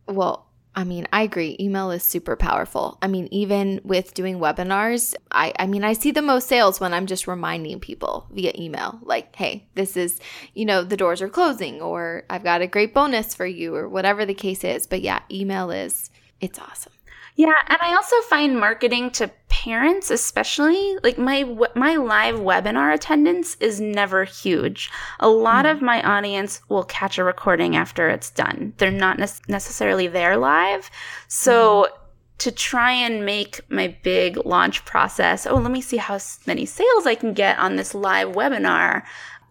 well, 0.08 0.44
I 0.77 0.83
mean, 0.83 1.07
I 1.13 1.21
agree. 1.21 1.55
Email 1.57 1.89
is 1.91 2.03
super 2.03 2.35
powerful. 2.35 2.97
I 3.01 3.07
mean, 3.07 3.29
even 3.31 3.79
with 3.85 4.13
doing 4.13 4.39
webinars, 4.39 5.15
I, 5.31 5.53
I 5.57 5.67
mean, 5.67 5.85
I 5.85 5.93
see 5.93 6.11
the 6.11 6.21
most 6.21 6.49
sales 6.49 6.81
when 6.81 6.93
I'm 6.93 7.05
just 7.05 7.27
reminding 7.27 7.79
people 7.79 8.27
via 8.31 8.51
email, 8.57 8.99
like, 9.01 9.33
hey, 9.35 9.67
this 9.75 9.95
is, 9.95 10.19
you 10.53 10.65
know, 10.65 10.83
the 10.83 10.97
doors 10.97 11.21
are 11.21 11.29
closing, 11.29 11.81
or 11.81 12.25
I've 12.29 12.43
got 12.43 12.61
a 12.61 12.67
great 12.67 12.93
bonus 12.93 13.33
for 13.33 13.45
you, 13.45 13.73
or 13.73 13.88
whatever 13.88 14.25
the 14.25 14.33
case 14.33 14.65
is. 14.65 14.85
But 14.85 15.01
yeah, 15.01 15.21
email 15.31 15.71
is, 15.71 16.11
it's 16.41 16.59
awesome. 16.59 16.91
Yeah, 17.36 17.54
and 17.67 17.78
I 17.82 17.93
also 17.95 18.15
find 18.21 18.58
marketing 18.60 19.12
to 19.12 19.30
parents 19.50 20.12
especially 20.12 20.98
like 21.04 21.17
my 21.17 21.43
my 21.76 21.95
live 21.95 22.36
webinar 22.36 22.93
attendance 22.93 23.56
is 23.60 23.82
never 23.82 24.24
huge. 24.24 24.91
A 25.19 25.30
lot 25.30 25.65
mm 25.65 25.71
of 25.71 25.82
my 25.82 26.02
audience 26.04 26.62
will 26.69 26.84
catch 26.84 27.17
a 27.17 27.24
recording 27.24 27.76
after 27.76 28.08
it's 28.10 28.30
done. 28.30 28.74
They're 28.78 28.91
not 28.91 29.17
ne- 29.17 29.41
necessarily 29.48 30.08
there 30.08 30.38
live. 30.38 30.89
So 31.28 31.84
mm 31.84 31.89
to 32.38 32.52
try 32.52 32.91
and 32.91 33.26
make 33.26 33.62
my 33.69 33.95
big 34.04 34.38
launch 34.45 34.84
process, 34.84 35.48
oh, 35.48 35.56
let 35.56 35.71
me 35.71 35.80
see 35.80 35.95
how 35.95 36.19
many 36.45 36.65
sales 36.65 37.06
I 37.06 37.15
can 37.15 37.34
get 37.34 37.58
on 37.58 37.78
this 37.78 37.95
live 37.95 38.36
webinar 38.36 39.04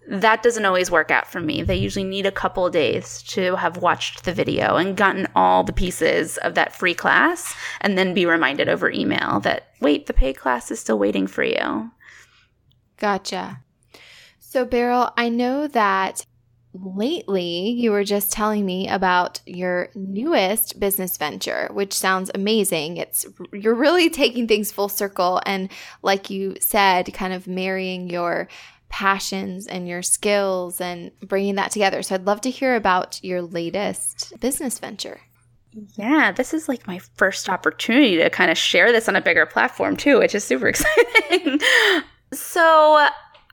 that 0.08 0.42
doesn't 0.42 0.64
always 0.64 0.90
work 0.90 1.10
out 1.10 1.26
for 1.26 1.40
me. 1.40 1.62
They 1.62 1.76
usually 1.76 2.04
need 2.04 2.26
a 2.26 2.32
couple 2.32 2.68
days 2.70 3.22
to 3.28 3.56
have 3.56 3.78
watched 3.78 4.24
the 4.24 4.32
video 4.32 4.76
and 4.76 4.96
gotten 4.96 5.26
all 5.34 5.64
the 5.64 5.72
pieces 5.72 6.36
of 6.38 6.54
that 6.54 6.74
free 6.74 6.94
class 6.94 7.54
and 7.80 7.96
then 7.96 8.14
be 8.14 8.26
reminded 8.26 8.68
over 8.68 8.90
email 8.90 9.40
that, 9.40 9.68
wait, 9.80 10.06
the 10.06 10.12
paid 10.12 10.34
class 10.34 10.70
is 10.70 10.80
still 10.80 10.98
waiting 10.98 11.26
for 11.26 11.42
you. 11.42 11.90
Gotcha. 12.98 13.60
So, 14.38 14.64
Beryl, 14.64 15.12
I 15.16 15.30
know 15.30 15.66
that 15.68 16.26
lately 16.74 17.70
you 17.70 17.92
were 17.92 18.04
just 18.04 18.32
telling 18.32 18.66
me 18.66 18.88
about 18.88 19.40
your 19.46 19.88
newest 19.94 20.80
business 20.80 21.16
venture 21.16 21.68
which 21.72 21.92
sounds 21.92 22.32
amazing 22.34 22.96
it's 22.96 23.24
you're 23.52 23.76
really 23.76 24.10
taking 24.10 24.48
things 24.48 24.72
full 24.72 24.88
circle 24.88 25.40
and 25.46 25.70
like 26.02 26.30
you 26.30 26.56
said 26.58 27.14
kind 27.14 27.32
of 27.32 27.46
marrying 27.46 28.10
your 28.10 28.48
passions 28.94 29.66
and 29.66 29.88
your 29.88 30.02
skills 30.02 30.80
and 30.80 31.10
bringing 31.20 31.56
that 31.56 31.72
together. 31.72 32.00
So 32.00 32.14
I'd 32.14 32.26
love 32.26 32.40
to 32.42 32.50
hear 32.50 32.76
about 32.76 33.18
your 33.24 33.42
latest 33.42 34.32
business 34.38 34.78
venture. 34.78 35.20
Yeah, 35.96 36.30
this 36.30 36.54
is 36.54 36.68
like 36.68 36.86
my 36.86 37.00
first 37.16 37.48
opportunity 37.48 38.18
to 38.18 38.30
kind 38.30 38.52
of 38.52 38.56
share 38.56 38.92
this 38.92 39.08
on 39.08 39.16
a 39.16 39.20
bigger 39.20 39.46
platform 39.46 39.96
too, 39.96 40.20
which 40.20 40.32
is 40.32 40.44
super 40.44 40.68
exciting. 40.68 41.58
so, 42.32 43.04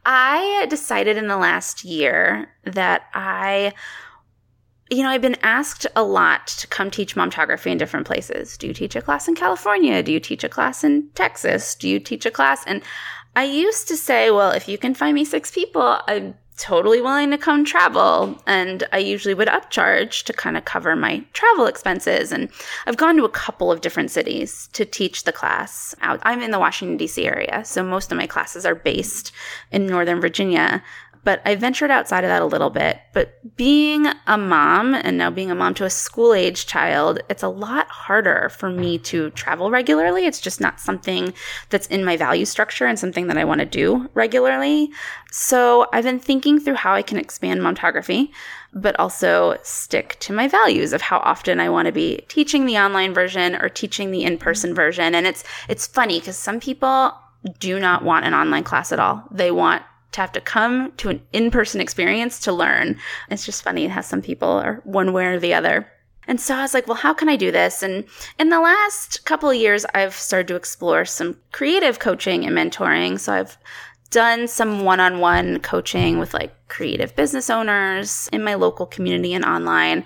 I 0.05 0.67
decided 0.69 1.17
in 1.17 1.27
the 1.27 1.37
last 1.37 1.83
year 1.83 2.47
that 2.63 3.03
I 3.15 3.73
you 4.91 5.03
know, 5.03 5.09
I've 5.09 5.21
been 5.21 5.37
asked 5.41 5.87
a 5.95 6.03
lot 6.03 6.47
to 6.47 6.67
come 6.67 6.91
teach 6.91 7.15
momtography 7.15 7.67
in 7.67 7.77
different 7.77 8.05
places. 8.05 8.57
Do 8.57 8.67
you 8.67 8.73
teach 8.73 8.93
a 8.93 9.01
class 9.01 9.25
in 9.25 9.35
California? 9.35 10.03
Do 10.03 10.11
you 10.11 10.19
teach 10.19 10.43
a 10.43 10.49
class 10.49 10.83
in 10.83 11.07
Texas? 11.15 11.75
Do 11.75 11.87
you 11.87 11.97
teach 11.97 12.25
a 12.25 12.31
class? 12.31 12.65
And 12.67 12.83
I 13.35 13.43
used 13.45 13.87
to 13.87 13.97
say, 13.97 14.29
well, 14.31 14.51
if 14.51 14.67
you 14.67 14.77
can 14.77 14.93
find 14.93 15.15
me 15.15 15.25
six 15.25 15.51
people, 15.51 15.99
I'm 16.07 16.35
totally 16.57 17.01
willing 17.01 17.31
to 17.31 17.37
come 17.37 17.65
travel. 17.65 18.39
And 18.45 18.83
I 18.91 18.99
usually 18.99 19.33
would 19.33 19.47
upcharge 19.47 20.23
to 20.23 20.33
kind 20.33 20.57
of 20.57 20.65
cover 20.65 20.95
my 20.95 21.23
travel 21.33 21.65
expenses. 21.65 22.31
And 22.31 22.49
I've 22.85 22.97
gone 22.97 23.17
to 23.17 23.25
a 23.25 23.29
couple 23.29 23.71
of 23.71 23.81
different 23.81 24.11
cities 24.11 24.69
to 24.73 24.85
teach 24.85 25.23
the 25.23 25.31
class 25.31 25.95
out. 26.01 26.19
I'm 26.23 26.41
in 26.41 26.51
the 26.51 26.59
Washington, 26.59 26.97
D.C. 26.97 27.25
area. 27.25 27.63
So 27.65 27.83
most 27.83 28.11
of 28.11 28.17
my 28.17 28.27
classes 28.27 28.65
are 28.65 28.75
based 28.75 29.31
in 29.71 29.87
Northern 29.87 30.21
Virginia 30.21 30.83
but 31.23 31.41
I 31.45 31.55
ventured 31.55 31.91
outside 31.91 32.23
of 32.23 32.29
that 32.29 32.41
a 32.41 32.45
little 32.45 32.69
bit. 32.69 32.99
But 33.13 33.55
being 33.55 34.07
a 34.27 34.37
mom 34.37 34.95
and 34.95 35.17
now 35.17 35.29
being 35.29 35.51
a 35.51 35.55
mom 35.55 35.73
to 35.75 35.85
a 35.85 35.89
school 35.89 36.33
age 36.33 36.65
child, 36.65 37.19
it's 37.29 37.43
a 37.43 37.49
lot 37.49 37.87
harder 37.89 38.49
for 38.49 38.69
me 38.69 38.97
to 38.99 39.29
travel 39.31 39.69
regularly. 39.69 40.25
It's 40.25 40.41
just 40.41 40.59
not 40.59 40.79
something 40.79 41.33
that's 41.69 41.87
in 41.87 42.03
my 42.03 42.17
value 42.17 42.45
structure 42.45 42.85
and 42.85 42.97
something 42.97 43.27
that 43.27 43.37
I 43.37 43.45
want 43.45 43.59
to 43.59 43.65
do 43.65 44.09
regularly. 44.13 44.89
So 45.31 45.87
I've 45.93 46.03
been 46.03 46.19
thinking 46.19 46.59
through 46.59 46.75
how 46.75 46.93
I 46.93 47.01
can 47.01 47.17
expand 47.17 47.61
momtography, 47.61 48.29
but 48.73 48.99
also 48.99 49.57
stick 49.63 50.17
to 50.21 50.33
my 50.33 50.47
values 50.47 50.93
of 50.93 51.01
how 51.01 51.19
often 51.19 51.59
I 51.59 51.69
want 51.69 51.85
to 51.85 51.91
be 51.91 52.25
teaching 52.29 52.65
the 52.65 52.77
online 52.77 53.13
version 53.13 53.55
or 53.55 53.69
teaching 53.69 54.11
the 54.11 54.23
in-person 54.23 54.73
version. 54.73 55.13
And 55.13 55.27
it's 55.27 55.43
it's 55.69 55.87
funny 55.87 56.19
because 56.19 56.37
some 56.37 56.59
people 56.59 57.13
do 57.59 57.79
not 57.79 58.03
want 58.03 58.25
an 58.25 58.33
online 58.33 58.63
class 58.63 58.91
at 58.91 58.99
all. 58.99 59.23
They 59.31 59.51
want 59.51 59.83
to 60.11 60.21
have 60.21 60.31
to 60.33 60.41
come 60.41 60.91
to 60.97 61.09
an 61.09 61.21
in-person 61.33 61.81
experience 61.81 62.39
to 62.41 62.51
learn. 62.51 62.97
It's 63.29 63.45
just 63.45 63.63
funny 63.63 63.87
how 63.87 64.01
some 64.01 64.21
people 64.21 64.49
are 64.49 64.81
one 64.83 65.13
way 65.13 65.25
or 65.25 65.39
the 65.39 65.53
other. 65.53 65.87
And 66.27 66.39
so 66.39 66.55
I 66.55 66.61
was 66.61 66.73
like, 66.73 66.87
well, 66.87 66.97
how 66.97 67.13
can 67.13 67.29
I 67.29 67.35
do 67.35 67.51
this? 67.51 67.81
And 67.81 68.05
in 68.37 68.49
the 68.49 68.59
last 68.59 69.25
couple 69.25 69.49
of 69.49 69.55
years, 69.55 69.85
I've 69.93 70.13
started 70.13 70.47
to 70.49 70.55
explore 70.55 71.03
some 71.05 71.37
creative 71.51 71.99
coaching 71.99 72.45
and 72.45 72.55
mentoring. 72.55 73.19
So 73.19 73.33
I've 73.33 73.57
done 74.11 74.47
some 74.47 74.83
one-on-one 74.83 75.61
coaching 75.61 76.19
with 76.19 76.33
like 76.33 76.53
creative 76.67 77.15
business 77.15 77.49
owners 77.49 78.29
in 78.31 78.43
my 78.43 78.53
local 78.53 78.85
community 78.85 79.33
and 79.33 79.45
online. 79.45 80.03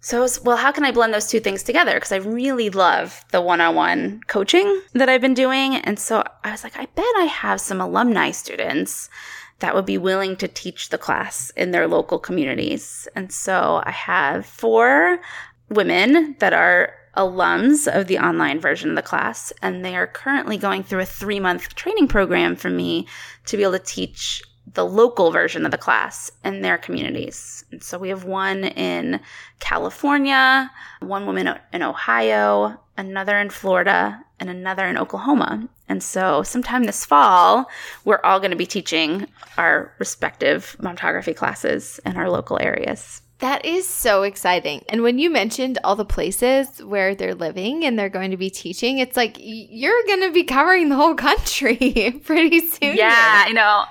So, 0.00 0.20
was, 0.20 0.40
well, 0.42 0.56
how 0.56 0.70
can 0.70 0.84
I 0.84 0.92
blend 0.92 1.12
those 1.12 1.26
two 1.26 1.40
things 1.40 1.62
together? 1.62 1.94
Because 1.94 2.12
I 2.12 2.16
really 2.16 2.70
love 2.70 3.24
the 3.32 3.40
one 3.40 3.60
on 3.60 3.74
one 3.74 4.20
coaching 4.28 4.80
that 4.92 5.08
I've 5.08 5.20
been 5.20 5.34
doing. 5.34 5.74
And 5.74 5.98
so 5.98 6.22
I 6.44 6.52
was 6.52 6.62
like, 6.62 6.76
I 6.76 6.86
bet 6.86 7.04
I 7.16 7.24
have 7.24 7.60
some 7.60 7.80
alumni 7.80 8.30
students 8.30 9.10
that 9.58 9.74
would 9.74 9.86
be 9.86 9.98
willing 9.98 10.36
to 10.36 10.46
teach 10.46 10.90
the 10.90 10.98
class 10.98 11.50
in 11.56 11.72
their 11.72 11.88
local 11.88 12.18
communities. 12.18 13.08
And 13.16 13.32
so 13.32 13.82
I 13.84 13.90
have 13.90 14.46
four 14.46 15.20
women 15.68 16.36
that 16.38 16.52
are 16.52 16.94
alums 17.16 17.92
of 17.92 18.06
the 18.06 18.18
online 18.18 18.60
version 18.60 18.90
of 18.90 18.96
the 18.96 19.02
class, 19.02 19.52
and 19.60 19.84
they 19.84 19.96
are 19.96 20.06
currently 20.06 20.56
going 20.56 20.84
through 20.84 21.00
a 21.00 21.06
three 21.06 21.40
month 21.40 21.74
training 21.74 22.06
program 22.06 22.54
for 22.54 22.70
me 22.70 23.08
to 23.46 23.56
be 23.56 23.64
able 23.64 23.72
to 23.72 23.78
teach 23.80 24.42
the 24.74 24.84
local 24.84 25.30
version 25.30 25.64
of 25.64 25.70
the 25.70 25.78
class 25.78 26.30
in 26.44 26.62
their 26.62 26.78
communities. 26.78 27.64
And 27.70 27.82
so 27.82 27.98
we 27.98 28.08
have 28.08 28.24
one 28.24 28.64
in 28.64 29.20
California, 29.60 30.70
one 31.00 31.26
woman 31.26 31.58
in 31.72 31.82
Ohio, 31.82 32.80
another 32.96 33.38
in 33.38 33.50
Florida, 33.50 34.22
and 34.40 34.50
another 34.50 34.86
in 34.86 34.98
Oklahoma. 34.98 35.68
And 35.88 36.02
so 36.02 36.42
sometime 36.42 36.84
this 36.84 37.04
fall, 37.04 37.68
we're 38.04 38.20
all 38.22 38.40
going 38.40 38.50
to 38.50 38.56
be 38.56 38.66
teaching 38.66 39.26
our 39.56 39.94
respective 39.98 40.76
momtography 40.80 41.34
classes 41.34 42.00
in 42.04 42.16
our 42.16 42.30
local 42.30 42.58
areas. 42.60 43.22
That 43.38 43.64
is 43.64 43.86
so 43.86 44.24
exciting. 44.24 44.82
And 44.88 45.02
when 45.02 45.20
you 45.20 45.30
mentioned 45.30 45.78
all 45.84 45.94
the 45.94 46.04
places 46.04 46.82
where 46.82 47.14
they're 47.14 47.36
living 47.36 47.84
and 47.84 47.96
they're 47.96 48.08
going 48.08 48.32
to 48.32 48.36
be 48.36 48.50
teaching, 48.50 48.98
it's 48.98 49.16
like 49.16 49.36
you're 49.38 50.02
going 50.08 50.22
to 50.22 50.32
be 50.32 50.42
covering 50.42 50.88
the 50.88 50.96
whole 50.96 51.14
country 51.14 52.20
pretty 52.24 52.66
soon. 52.66 52.96
Yeah, 52.96 53.44
I 53.46 53.52
know. 53.52 53.84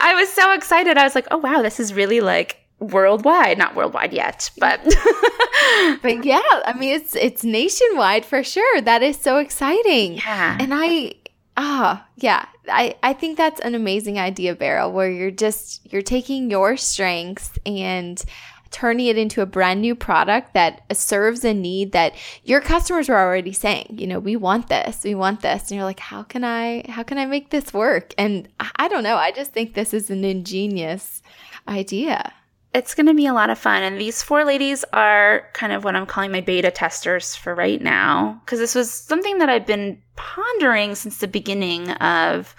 I 0.00 0.14
was 0.14 0.28
so 0.30 0.52
excited. 0.52 0.96
I 0.96 1.04
was 1.04 1.14
like, 1.14 1.28
oh, 1.30 1.38
wow, 1.38 1.62
this 1.62 1.78
is 1.78 1.92
really 1.94 2.20
like 2.20 2.58
worldwide. 2.80 3.58
Not 3.58 3.74
worldwide 3.76 4.12
yet 4.12 4.50
but 4.58 4.80
but 6.02 6.24
yeah 6.24 6.40
i 6.64 6.74
mean 6.76 6.94
it's 6.94 7.14
it's 7.14 7.44
nationwide 7.44 8.24
for 8.24 8.42
sure. 8.42 8.80
That 8.80 9.02
is 9.02 9.16
so 9.18 9.38
exciting. 9.38 10.14
Yeah. 10.14 10.58
And 10.60 10.72
i 10.74 11.14
ah 11.56 12.06
yeah 12.16 12.46
i 12.68 12.94
i 13.02 13.12
think 13.12 13.36
that's 13.36 13.60
an 13.60 13.74
amazing 13.74 14.18
idea 14.18 14.54
beryl 14.54 14.90
where 14.90 15.10
you're 15.10 15.30
just 15.30 15.80
you're 15.92 16.00
taking 16.00 16.50
your 16.50 16.78
strengths 16.78 17.58
and 17.66 18.24
turning 18.72 19.06
it 19.06 19.18
into 19.18 19.42
a 19.42 19.46
brand 19.46 19.80
new 19.80 19.94
product 19.94 20.54
that 20.54 20.82
serves 20.96 21.44
a 21.44 21.54
need 21.54 21.92
that 21.92 22.14
your 22.42 22.60
customers 22.60 23.08
are 23.08 23.18
already 23.18 23.52
saying, 23.52 23.86
you 23.98 24.06
know, 24.06 24.18
we 24.18 24.34
want 24.34 24.68
this, 24.68 25.04
we 25.04 25.14
want 25.14 25.42
this. 25.42 25.70
And 25.70 25.76
you're 25.76 25.84
like, 25.84 26.00
how 26.00 26.22
can 26.22 26.42
I, 26.42 26.84
how 26.88 27.02
can 27.02 27.18
I 27.18 27.26
make 27.26 27.50
this 27.50 27.72
work? 27.72 28.14
And 28.18 28.48
I 28.76 28.88
don't 28.88 29.04
know. 29.04 29.16
I 29.16 29.30
just 29.30 29.52
think 29.52 29.74
this 29.74 29.94
is 29.94 30.10
an 30.10 30.24
ingenious 30.24 31.22
idea. 31.68 32.32
It's 32.74 32.94
going 32.94 33.06
to 33.06 33.14
be 33.14 33.26
a 33.26 33.34
lot 33.34 33.50
of 33.50 33.58
fun. 33.58 33.82
And 33.82 34.00
these 34.00 34.22
four 34.22 34.44
ladies 34.44 34.82
are 34.94 35.46
kind 35.52 35.74
of 35.74 35.84
what 35.84 35.94
I'm 35.94 36.06
calling 36.06 36.32
my 36.32 36.40
beta 36.40 36.70
testers 36.70 37.36
for 37.36 37.54
right 37.54 37.80
now. 37.80 38.40
Because 38.44 38.58
this 38.58 38.74
was 38.74 38.90
something 38.90 39.38
that 39.38 39.50
I've 39.50 39.66
been 39.66 40.00
pondering 40.16 40.94
since 40.94 41.18
the 41.18 41.28
beginning 41.28 41.90
of 41.90 42.54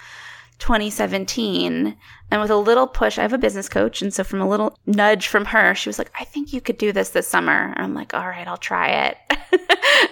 2017. 0.60 1.96
And 2.34 2.40
with 2.40 2.50
a 2.50 2.56
little 2.56 2.88
push, 2.88 3.16
I 3.16 3.22
have 3.22 3.32
a 3.32 3.38
business 3.38 3.68
coach. 3.68 4.02
And 4.02 4.12
so 4.12 4.24
from 4.24 4.40
a 4.40 4.48
little 4.48 4.76
nudge 4.86 5.28
from 5.28 5.44
her, 5.44 5.72
she 5.76 5.88
was 5.88 5.98
like, 5.98 6.10
I 6.18 6.24
think 6.24 6.52
you 6.52 6.60
could 6.60 6.78
do 6.78 6.90
this 6.90 7.10
this 7.10 7.28
summer. 7.28 7.72
And 7.76 7.78
I'm 7.78 7.94
like, 7.94 8.12
all 8.12 8.26
right, 8.26 8.48
I'll 8.48 8.56
try 8.56 8.88
it. 8.88 9.18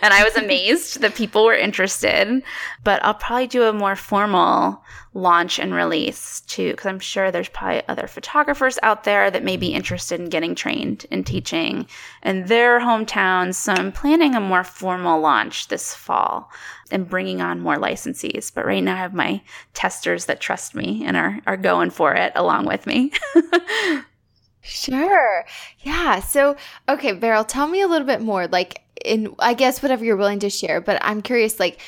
and 0.02 0.14
I 0.14 0.22
was 0.22 0.37
amazed 0.37 1.00
that 1.00 1.16
people 1.16 1.44
were 1.44 1.56
interested. 1.56 2.44
But 2.85 3.04
I'll 3.04 3.14
probably 3.14 3.48
do 3.48 3.64
a 3.64 3.72
more 3.72 3.96
formal 3.96 4.85
launch 5.14 5.58
and 5.58 5.74
release 5.74 6.42
too, 6.42 6.70
because 6.70 6.87
I'm 6.87 7.00
sure 7.00 7.32
there's 7.32 7.48
probably 7.48 7.82
other 7.88 8.06
photographers 8.06 8.78
out 8.85 9.02
there 9.02 9.28
that 9.28 9.44
may 9.44 9.56
be 9.56 9.74
interested 9.74 10.20
in 10.20 10.30
getting 10.30 10.54
trained 10.54 11.06
in 11.11 11.24
teaching 11.24 11.88
in 12.22 12.46
their 12.46 12.80
hometowns. 12.80 13.56
So 13.56 13.72
I'm 13.72 13.90
planning 13.90 14.37
a 14.37 14.40
more 14.40 14.64
formal 14.64 15.20
launch 15.20 15.68
this 15.68 15.92
fall 15.92 16.50
and 16.90 17.08
bringing 17.08 17.40
on 17.40 17.61
more 17.61 17.76
licensees. 17.76 18.52
But 18.54 18.66
right 18.66 18.82
now 18.82 18.94
I 18.94 18.98
have 18.98 19.14
my 19.14 19.42
testers 19.74 20.26
that 20.26 20.40
trust 20.40 20.74
me 20.74 21.04
and 21.04 21.16
are, 21.16 21.40
are 21.46 21.56
going 21.56 21.90
for 21.90 22.12
it 22.14 22.33
along 22.35 22.66
with 22.66 22.87
me. 22.87 23.12
sure. 24.61 25.44
Yeah. 25.81 26.20
So, 26.20 26.57
okay, 26.88 27.12
Beryl, 27.12 27.44
tell 27.44 27.66
me 27.66 27.81
a 27.81 27.88
little 27.88 28.07
bit 28.07 28.20
more. 28.20 28.46
Like, 28.46 28.83
in 29.05 29.35
I 29.38 29.55
guess 29.55 29.83
whatever 29.83 30.05
you're 30.05 30.16
willing 30.16 30.40
to 30.40 30.51
share, 30.51 30.81
but 30.81 30.98
I'm 31.03 31.22
curious, 31.22 31.59
like, 31.59 31.81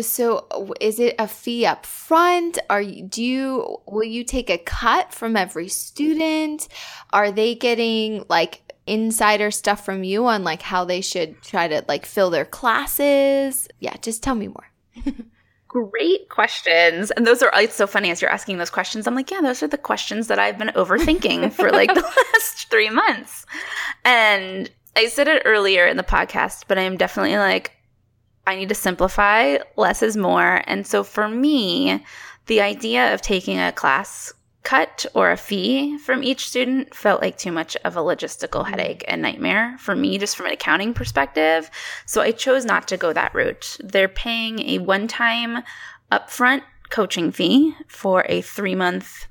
so 0.00 0.72
is 0.80 1.00
it 1.00 1.14
a 1.18 1.26
fee 1.26 1.66
up 1.66 1.84
front? 1.84 2.58
Are 2.70 2.80
you 2.80 3.02
do 3.02 3.22
you 3.22 3.78
will 3.86 4.04
you 4.04 4.24
take 4.24 4.50
a 4.50 4.58
cut 4.58 5.12
from 5.12 5.36
every 5.36 5.68
student? 5.68 6.68
Are 7.12 7.32
they 7.32 7.54
getting 7.54 8.24
like 8.28 8.62
insider 8.86 9.50
stuff 9.50 9.84
from 9.84 10.04
you 10.04 10.26
on 10.26 10.44
like 10.44 10.62
how 10.62 10.84
they 10.84 11.00
should 11.00 11.40
try 11.42 11.68
to 11.68 11.84
like 11.88 12.06
fill 12.06 12.30
their 12.30 12.44
classes? 12.44 13.68
Yeah, 13.80 13.96
just 14.00 14.22
tell 14.22 14.34
me 14.34 14.48
more. 14.48 14.70
Great 15.68 16.30
questions. 16.30 17.10
And 17.10 17.26
those 17.26 17.42
are, 17.42 17.50
it's 17.54 17.74
so 17.74 17.86
funny 17.86 18.10
as 18.10 18.22
you're 18.22 18.30
asking 18.30 18.56
those 18.56 18.70
questions. 18.70 19.06
I'm 19.06 19.14
like, 19.14 19.30
yeah, 19.30 19.42
those 19.42 19.62
are 19.62 19.68
the 19.68 19.78
questions 19.78 20.26
that 20.28 20.38
I've 20.38 20.58
been 20.58 20.68
overthinking 20.68 21.52
for 21.52 21.70
like 21.70 21.92
the 21.92 22.00
last 22.34 22.70
three 22.70 22.88
months. 22.88 23.44
And 24.04 24.70
I 24.96 25.08
said 25.08 25.28
it 25.28 25.42
earlier 25.44 25.86
in 25.86 25.98
the 25.98 26.02
podcast, 26.02 26.64
but 26.68 26.78
I'm 26.78 26.96
definitely 26.96 27.36
like, 27.36 27.72
I 28.46 28.56
need 28.56 28.70
to 28.70 28.74
simplify. 28.74 29.58
Less 29.76 30.02
is 30.02 30.16
more. 30.16 30.62
And 30.66 30.86
so 30.86 31.04
for 31.04 31.28
me, 31.28 32.02
the 32.46 32.62
idea 32.62 33.12
of 33.12 33.20
taking 33.20 33.58
a 33.58 33.70
class 33.72 34.32
cut 34.68 35.06
or 35.14 35.30
a 35.30 35.36
fee 35.38 35.96
from 35.96 36.22
each 36.22 36.46
student 36.46 36.94
felt 36.94 37.22
like 37.22 37.38
too 37.38 37.50
much 37.50 37.74
of 37.86 37.96
a 37.96 38.00
logistical 38.00 38.60
mm-hmm. 38.60 38.70
headache 38.70 39.02
and 39.08 39.22
nightmare 39.22 39.74
for 39.78 39.96
me, 39.96 40.18
just 40.18 40.36
from 40.36 40.44
an 40.44 40.52
accounting 40.52 40.92
perspective. 40.92 41.70
So 42.04 42.20
I 42.20 42.32
chose 42.32 42.66
not 42.66 42.86
to 42.88 42.98
go 42.98 43.14
that 43.14 43.34
route. 43.34 43.78
They're 43.82 44.08
paying 44.08 44.60
a 44.68 44.76
one 44.76 45.08
time 45.08 45.62
upfront 46.12 46.64
coaching 46.90 47.32
fee 47.32 47.74
for 47.86 48.26
a 48.28 48.42
three 48.42 48.74
month 48.74 49.26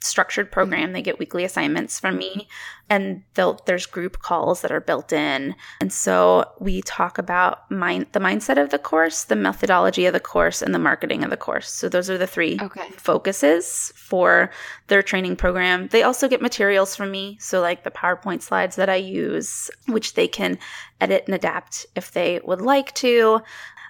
structured 0.00 0.52
program. 0.52 0.92
They 0.92 1.02
get 1.02 1.18
weekly 1.18 1.44
assignments 1.44 1.98
from 1.98 2.16
me, 2.16 2.48
and 2.88 3.22
there's 3.34 3.86
group 3.86 4.20
calls 4.20 4.60
that 4.60 4.70
are 4.70 4.80
built 4.80 5.12
in. 5.12 5.54
And 5.80 5.92
so 5.92 6.44
we 6.60 6.82
talk 6.82 7.18
about 7.18 7.70
mind, 7.70 8.06
the 8.12 8.20
mindset 8.20 8.60
of 8.60 8.70
the 8.70 8.78
course, 8.78 9.24
the 9.24 9.36
methodology 9.36 10.06
of 10.06 10.12
the 10.12 10.20
course, 10.20 10.62
and 10.62 10.74
the 10.74 10.78
marketing 10.78 11.24
of 11.24 11.30
the 11.30 11.36
course. 11.36 11.70
So 11.70 11.88
those 11.88 12.08
are 12.10 12.18
the 12.18 12.26
three 12.26 12.58
okay. 12.60 12.88
focuses 12.96 13.92
for 13.96 14.50
their 14.88 15.02
training 15.02 15.36
program. 15.36 15.88
They 15.88 16.02
also 16.02 16.28
get 16.28 16.42
materials 16.42 16.94
from 16.94 17.10
me, 17.10 17.36
so 17.40 17.60
like 17.60 17.84
the 17.84 17.90
PowerPoint 17.90 18.42
slides 18.42 18.76
that 18.76 18.88
I 18.88 18.96
use, 18.96 19.70
which 19.86 20.14
they 20.14 20.28
can 20.28 20.58
edit 21.00 21.24
and 21.26 21.34
adapt 21.34 21.86
if 21.94 22.12
they 22.12 22.40
would 22.44 22.60
like 22.60 22.94
to. 22.94 23.40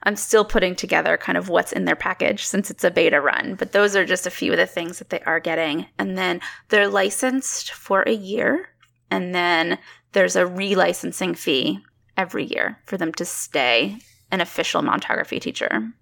I'm 0.06 0.16
still 0.16 0.44
putting 0.44 0.76
together 0.76 1.16
kind 1.16 1.36
of 1.36 1.48
what's 1.48 1.72
in 1.72 1.84
their 1.84 1.96
package 1.96 2.46
since 2.46 2.70
it's 2.70 2.84
a 2.84 2.90
beta 2.90 3.20
run, 3.20 3.56
but 3.56 3.72
those 3.72 3.96
are 3.96 4.06
just 4.06 4.26
a 4.26 4.30
few 4.30 4.52
of 4.52 4.58
the 4.58 4.66
things 4.66 4.98
that 4.98 5.10
they 5.10 5.20
are 5.22 5.40
getting. 5.40 5.86
And 5.98 6.16
then 6.16 6.40
they're 6.68 6.88
licensed 6.88 7.72
for 7.72 8.02
a 8.02 8.12
year, 8.12 8.68
and 9.10 9.34
then 9.34 9.78
there's 10.12 10.36
a 10.36 10.44
relicensing 10.44 11.36
fee 11.36 11.80
every 12.16 12.44
year 12.44 12.78
for 12.86 12.96
them 12.96 13.12
to 13.14 13.24
stay 13.24 13.98
an 14.30 14.40
official 14.40 14.80
momtography 14.80 15.40
teacher. 15.40 15.92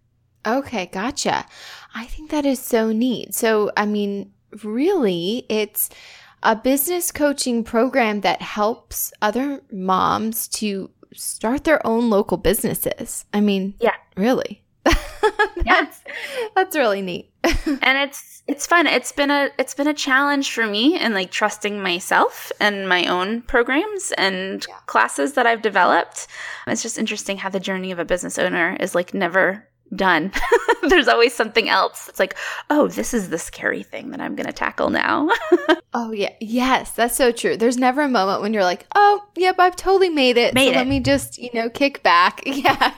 Okay, 0.46 0.86
gotcha. 0.86 1.46
I 1.94 2.04
think 2.04 2.30
that 2.30 2.44
is 2.44 2.60
so 2.60 2.92
neat. 2.92 3.34
So, 3.34 3.70
I 3.76 3.86
mean, 3.86 4.32
really, 4.62 5.46
it's 5.48 5.88
a 6.42 6.54
business 6.54 7.10
coaching 7.10 7.64
program 7.64 8.20
that 8.20 8.42
helps 8.42 9.14
other 9.22 9.62
moms 9.72 10.46
to 10.48 10.90
start 11.14 11.64
their 11.64 11.84
own 11.86 12.10
local 12.10 12.36
businesses. 12.36 13.24
I 13.32 13.40
mean, 13.40 13.74
yeah, 13.80 13.94
really. 14.16 14.62
that's 15.64 16.00
that's 16.54 16.76
really 16.76 17.02
neat. 17.02 17.30
and 17.44 17.98
it's 17.98 18.42
it's 18.46 18.66
fun. 18.66 18.86
It's 18.86 19.12
been 19.12 19.30
a 19.30 19.50
it's 19.58 19.74
been 19.74 19.86
a 19.86 19.94
challenge 19.94 20.52
for 20.52 20.66
me 20.66 21.00
in 21.00 21.14
like 21.14 21.30
trusting 21.30 21.80
myself 21.82 22.52
and 22.60 22.88
my 22.88 23.06
own 23.06 23.42
programs 23.42 24.12
and 24.18 24.64
yeah. 24.68 24.76
classes 24.86 25.32
that 25.34 25.46
I've 25.46 25.62
developed. 25.62 26.26
It's 26.66 26.82
just 26.82 26.98
interesting 26.98 27.38
how 27.38 27.48
the 27.48 27.60
journey 27.60 27.90
of 27.90 27.98
a 27.98 28.04
business 28.04 28.38
owner 28.38 28.76
is 28.80 28.94
like 28.94 29.14
never 29.14 29.66
done. 29.96 30.32
There's 30.88 31.08
always 31.08 31.34
something 31.34 31.68
else. 31.68 32.08
It's 32.08 32.18
like, 32.18 32.36
oh, 32.70 32.88
this 32.88 33.14
is 33.14 33.30
the 33.30 33.38
scary 33.38 33.82
thing 33.82 34.10
that 34.10 34.20
I'm 34.20 34.36
going 34.36 34.46
to 34.46 34.52
tackle 34.52 34.90
now. 34.90 35.30
oh, 35.94 36.12
yeah. 36.12 36.32
Yes, 36.40 36.90
that's 36.92 37.16
so 37.16 37.32
true. 37.32 37.56
There's 37.56 37.76
never 37.76 38.02
a 38.02 38.08
moment 38.08 38.42
when 38.42 38.52
you're 38.52 38.64
like, 38.64 38.86
oh, 38.94 39.24
yep, 39.36 39.58
I've 39.58 39.76
totally 39.76 40.10
made 40.10 40.36
it. 40.36 40.54
Made 40.54 40.66
so 40.66 40.72
it. 40.72 40.76
let 40.76 40.86
me 40.86 41.00
just, 41.00 41.38
you 41.38 41.50
know, 41.54 41.70
kick 41.70 42.02
back. 42.02 42.42
Yeah. 42.54 42.94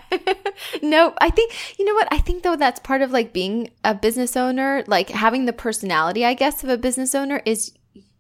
no, 0.83 1.15
I 1.19 1.31
think, 1.31 1.53
you 1.79 1.85
know 1.85 1.95
what? 1.95 2.09
I 2.11 2.19
think, 2.19 2.43
though, 2.43 2.57
that's 2.57 2.79
part 2.81 3.03
of 3.03 3.11
like 3.11 3.33
being 3.33 3.71
a 3.85 3.95
business 3.95 4.37
owner, 4.37 4.85
like 4.87 5.09
having 5.09 5.47
the 5.47 5.53
personality, 5.53 6.25
I 6.25 6.35
guess, 6.35 6.63
of 6.63 6.69
a 6.69 6.77
business 6.77 7.15
owner 7.15 7.41
is 7.45 7.73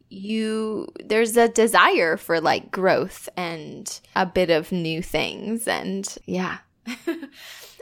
you 0.08 0.88
there's 1.04 1.36
a 1.36 1.48
desire 1.48 2.16
for 2.16 2.40
like 2.40 2.70
growth 2.70 3.28
and 3.36 4.00
a 4.14 4.24
bit 4.24 4.50
of 4.50 4.70
new 4.72 5.02
things 5.02 5.66
and 5.66 6.16
yeah 6.26 6.58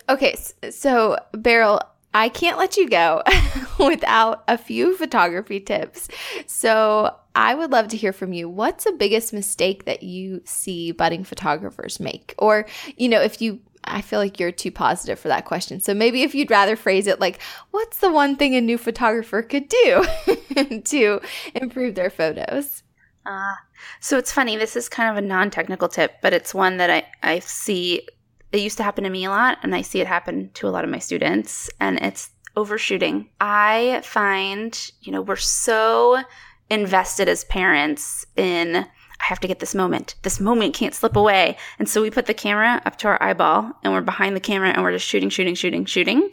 Okay, 0.08 0.36
so 0.70 1.16
Beryl, 1.32 1.80
I 2.12 2.28
can't 2.28 2.58
let 2.58 2.76
you 2.76 2.88
go 2.88 3.22
without 3.78 4.44
a 4.46 4.58
few 4.58 4.96
photography 4.96 5.60
tips. 5.60 6.08
So 6.46 7.14
I 7.34 7.54
would 7.54 7.72
love 7.72 7.88
to 7.88 7.96
hear 7.96 8.12
from 8.12 8.32
you. 8.32 8.48
What's 8.48 8.84
the 8.84 8.92
biggest 8.92 9.32
mistake 9.32 9.84
that 9.86 10.02
you 10.02 10.42
see 10.44 10.92
budding 10.92 11.24
photographers 11.24 11.98
make? 11.98 12.34
Or, 12.38 12.66
you 12.96 13.08
know, 13.08 13.20
if 13.20 13.42
you 13.42 13.60
I 13.86 14.00
feel 14.00 14.18
like 14.18 14.40
you're 14.40 14.52
too 14.52 14.70
positive 14.70 15.18
for 15.18 15.28
that 15.28 15.44
question. 15.44 15.78
So 15.80 15.92
maybe 15.92 16.22
if 16.22 16.34
you'd 16.34 16.50
rather 16.50 16.76
phrase 16.76 17.06
it 17.06 17.20
like, 17.20 17.40
what's 17.70 17.98
the 17.98 18.10
one 18.10 18.36
thing 18.36 18.54
a 18.54 18.60
new 18.60 18.78
photographer 18.78 19.42
could 19.42 19.68
do 19.68 20.04
to 20.84 21.20
improve 21.54 21.94
their 21.94 22.08
photos? 22.08 22.82
Uh, 23.26 23.54
so 24.00 24.18
it's 24.18 24.32
funny. 24.32 24.56
This 24.56 24.76
is 24.76 24.88
kind 24.88 25.10
of 25.10 25.22
a 25.22 25.26
non 25.26 25.50
technical 25.50 25.88
tip, 25.88 26.16
but 26.22 26.32
it's 26.32 26.54
one 26.54 26.78
that 26.78 26.90
I, 26.90 27.04
I 27.22 27.38
see. 27.40 28.06
It 28.54 28.60
used 28.60 28.76
to 28.76 28.84
happen 28.84 29.02
to 29.02 29.10
me 29.10 29.24
a 29.24 29.30
lot, 29.30 29.58
and 29.64 29.74
I 29.74 29.82
see 29.82 30.00
it 30.00 30.06
happen 30.06 30.48
to 30.54 30.68
a 30.68 30.70
lot 30.70 30.84
of 30.84 30.90
my 30.90 31.00
students, 31.00 31.68
and 31.80 31.98
it's 32.00 32.30
overshooting. 32.56 33.28
I 33.40 34.00
find, 34.04 34.92
you 35.02 35.10
know, 35.10 35.22
we're 35.22 35.34
so 35.34 36.22
invested 36.70 37.28
as 37.28 37.42
parents 37.44 38.24
in 38.36 38.76
I 38.76 39.24
have 39.24 39.40
to 39.40 39.48
get 39.48 39.58
this 39.58 39.74
moment. 39.74 40.14
This 40.22 40.38
moment 40.38 40.74
can't 40.74 40.94
slip 40.94 41.16
away. 41.16 41.56
And 41.78 41.88
so 41.88 42.00
we 42.00 42.10
put 42.10 42.26
the 42.26 42.34
camera 42.34 42.80
up 42.84 42.96
to 42.98 43.08
our 43.08 43.22
eyeball 43.22 43.72
and 43.82 43.92
we're 43.92 44.02
behind 44.02 44.36
the 44.36 44.40
camera 44.40 44.70
and 44.70 44.82
we're 44.82 44.92
just 44.92 45.06
shooting, 45.06 45.30
shooting, 45.30 45.54
shooting, 45.54 45.84
shooting. 45.84 46.30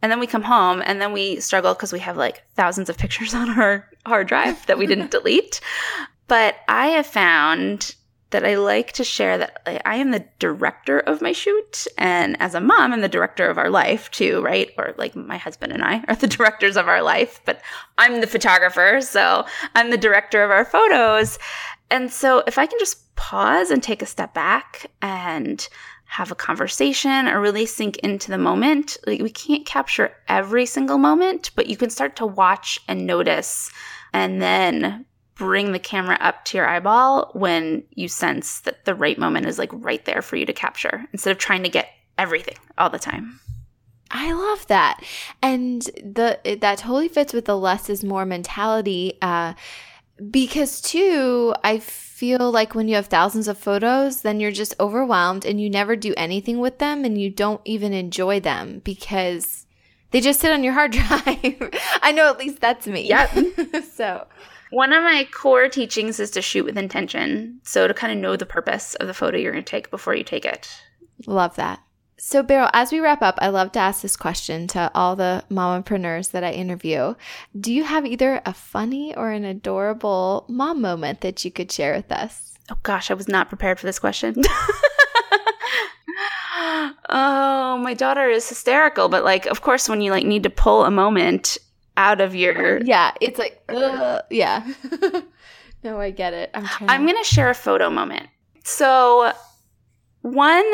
And 0.00 0.10
then 0.10 0.20
we 0.20 0.26
come 0.26 0.42
home 0.42 0.82
and 0.84 1.00
then 1.00 1.12
we 1.12 1.40
struggle 1.40 1.74
because 1.74 1.92
we 1.92 1.98
have 2.00 2.16
like 2.16 2.42
thousands 2.54 2.88
of 2.88 2.96
pictures 2.96 3.34
on 3.40 3.50
our 3.50 3.88
hard 4.06 4.26
drive 4.26 4.64
that 4.66 4.78
we 4.78 4.86
didn't 4.86 5.10
delete. 5.12 5.60
But 6.28 6.56
I 6.68 6.88
have 6.88 7.06
found 7.06 7.94
that 8.30 8.44
I 8.44 8.54
like 8.54 8.92
to 8.92 9.04
share 9.04 9.38
that 9.38 9.82
I 9.84 9.96
am 9.96 10.10
the 10.10 10.24
director 10.38 11.00
of 11.00 11.20
my 11.20 11.32
shoot. 11.32 11.86
And 11.98 12.40
as 12.40 12.54
a 12.54 12.60
mom, 12.60 12.92
I'm 12.92 13.00
the 13.00 13.08
director 13.08 13.48
of 13.48 13.58
our 13.58 13.70
life 13.70 14.10
too, 14.10 14.40
right? 14.42 14.70
Or 14.78 14.94
like 14.96 15.16
my 15.16 15.36
husband 15.36 15.72
and 15.72 15.82
I 15.82 16.04
are 16.08 16.14
the 16.14 16.26
directors 16.36 16.76
of 16.76 16.88
our 16.88 17.02
life, 17.02 17.40
but 17.44 17.60
I'm 17.98 18.20
the 18.20 18.26
photographer. 18.26 19.00
So 19.00 19.44
I'm 19.74 19.90
the 19.90 19.96
director 19.96 20.42
of 20.42 20.50
our 20.50 20.64
photos. 20.64 21.38
And 21.90 22.12
so 22.12 22.42
if 22.46 22.56
I 22.56 22.66
can 22.66 22.78
just 22.78 23.14
pause 23.16 23.70
and 23.70 23.82
take 23.82 24.00
a 24.00 24.06
step 24.06 24.32
back 24.32 24.86
and 25.02 25.68
have 26.04 26.30
a 26.32 26.36
conversation 26.36 27.28
or 27.28 27.40
really 27.40 27.66
sink 27.66 27.96
into 27.98 28.30
the 28.30 28.38
moment, 28.38 28.96
like 29.06 29.20
we 29.20 29.30
can't 29.30 29.66
capture 29.66 30.12
every 30.28 30.66
single 30.66 30.98
moment, 30.98 31.50
but 31.54 31.68
you 31.68 31.76
can 31.76 31.90
start 31.90 32.16
to 32.16 32.26
watch 32.26 32.80
and 32.88 33.06
notice 33.06 33.70
and 34.12 34.42
then 34.42 35.04
bring 35.40 35.72
the 35.72 35.78
camera 35.78 36.18
up 36.20 36.44
to 36.44 36.58
your 36.58 36.68
eyeball 36.68 37.30
when 37.32 37.82
you 37.94 38.08
sense 38.08 38.60
that 38.60 38.84
the 38.84 38.94
right 38.94 39.18
moment 39.18 39.46
is 39.46 39.58
like 39.58 39.70
right 39.72 40.04
there 40.04 40.20
for 40.20 40.36
you 40.36 40.44
to 40.44 40.52
capture 40.52 41.06
instead 41.14 41.30
of 41.30 41.38
trying 41.38 41.62
to 41.62 41.70
get 41.70 41.88
everything 42.18 42.58
all 42.76 42.90
the 42.90 42.98
time. 42.98 43.40
I 44.10 44.34
love 44.34 44.66
that. 44.66 45.02
And 45.40 45.80
the 45.80 46.38
that 46.60 46.76
totally 46.76 47.08
fits 47.08 47.32
with 47.32 47.46
the 47.46 47.56
less 47.56 47.88
is 47.88 48.04
more 48.04 48.26
mentality 48.26 49.16
uh 49.22 49.54
because 50.30 50.82
too 50.82 51.54
I 51.64 51.78
feel 51.78 52.52
like 52.52 52.74
when 52.74 52.86
you 52.86 52.96
have 52.96 53.06
thousands 53.06 53.48
of 53.48 53.56
photos 53.56 54.20
then 54.20 54.40
you're 54.40 54.50
just 54.50 54.74
overwhelmed 54.78 55.46
and 55.46 55.58
you 55.58 55.70
never 55.70 55.96
do 55.96 56.12
anything 56.18 56.58
with 56.58 56.80
them 56.80 57.06
and 57.06 57.18
you 57.18 57.30
don't 57.30 57.62
even 57.64 57.94
enjoy 57.94 58.40
them 58.40 58.82
because 58.84 59.64
they 60.10 60.20
just 60.20 60.40
sit 60.40 60.52
on 60.52 60.62
your 60.62 60.74
hard 60.74 60.92
drive. 60.92 61.70
I 62.02 62.12
know 62.12 62.28
at 62.28 62.38
least 62.38 62.60
that's 62.60 62.86
me. 62.86 63.08
Yep. 63.08 63.30
so 63.94 64.26
one 64.70 64.92
of 64.92 65.02
my 65.02 65.26
core 65.32 65.68
teachings 65.68 66.20
is 66.20 66.30
to 66.32 66.42
shoot 66.42 66.64
with 66.64 66.78
intention. 66.78 67.60
So 67.64 67.88
to 67.88 67.94
kind 67.94 68.12
of 68.12 68.18
know 68.18 68.36
the 68.36 68.46
purpose 68.46 68.94
of 68.96 69.06
the 69.06 69.14
photo 69.14 69.36
you're 69.38 69.52
going 69.52 69.64
to 69.64 69.70
take 69.70 69.90
before 69.90 70.14
you 70.14 70.24
take 70.24 70.44
it. 70.44 70.68
Love 71.26 71.56
that. 71.56 71.80
So, 72.22 72.42
Beryl, 72.42 72.68
as 72.74 72.92
we 72.92 73.00
wrap 73.00 73.22
up, 73.22 73.38
I 73.40 73.48
love 73.48 73.72
to 73.72 73.78
ask 73.78 74.02
this 74.02 74.14
question 74.14 74.66
to 74.68 74.90
all 74.94 75.16
the 75.16 75.42
mompreneurs 75.50 76.32
that 76.32 76.44
I 76.44 76.52
interview. 76.52 77.14
Do 77.58 77.72
you 77.72 77.82
have 77.84 78.04
either 78.04 78.42
a 78.44 78.52
funny 78.52 79.16
or 79.16 79.30
an 79.30 79.46
adorable 79.46 80.44
mom 80.46 80.82
moment 80.82 81.22
that 81.22 81.46
you 81.46 81.50
could 81.50 81.72
share 81.72 81.94
with 81.94 82.12
us? 82.12 82.58
Oh 82.70 82.76
gosh, 82.82 83.10
I 83.10 83.14
was 83.14 83.26
not 83.26 83.48
prepared 83.48 83.80
for 83.80 83.86
this 83.86 83.98
question. 83.98 84.34
oh, 87.08 87.80
my 87.82 87.94
daughter 87.94 88.28
is 88.28 88.46
hysterical, 88.46 89.08
but 89.08 89.24
like, 89.24 89.46
of 89.46 89.62
course, 89.62 89.88
when 89.88 90.02
you 90.02 90.10
like 90.10 90.26
need 90.26 90.42
to 90.42 90.50
pull 90.50 90.84
a 90.84 90.90
moment 90.90 91.56
out 92.00 92.20
of 92.22 92.34
your 92.34 92.80
yeah 92.82 93.12
it's 93.20 93.38
like 93.38 93.62
uh, 93.68 94.22
yeah. 94.30 94.66
No 95.82 95.98
i 95.98 96.10
get 96.10 96.34
it. 96.34 96.50
I'm, 96.52 96.66
I'm 96.80 97.06
gonna 97.06 97.24
share 97.24 97.48
a 97.48 97.54
photo 97.54 97.88
moment. 97.88 98.28
So 98.64 99.32
one 100.22 100.70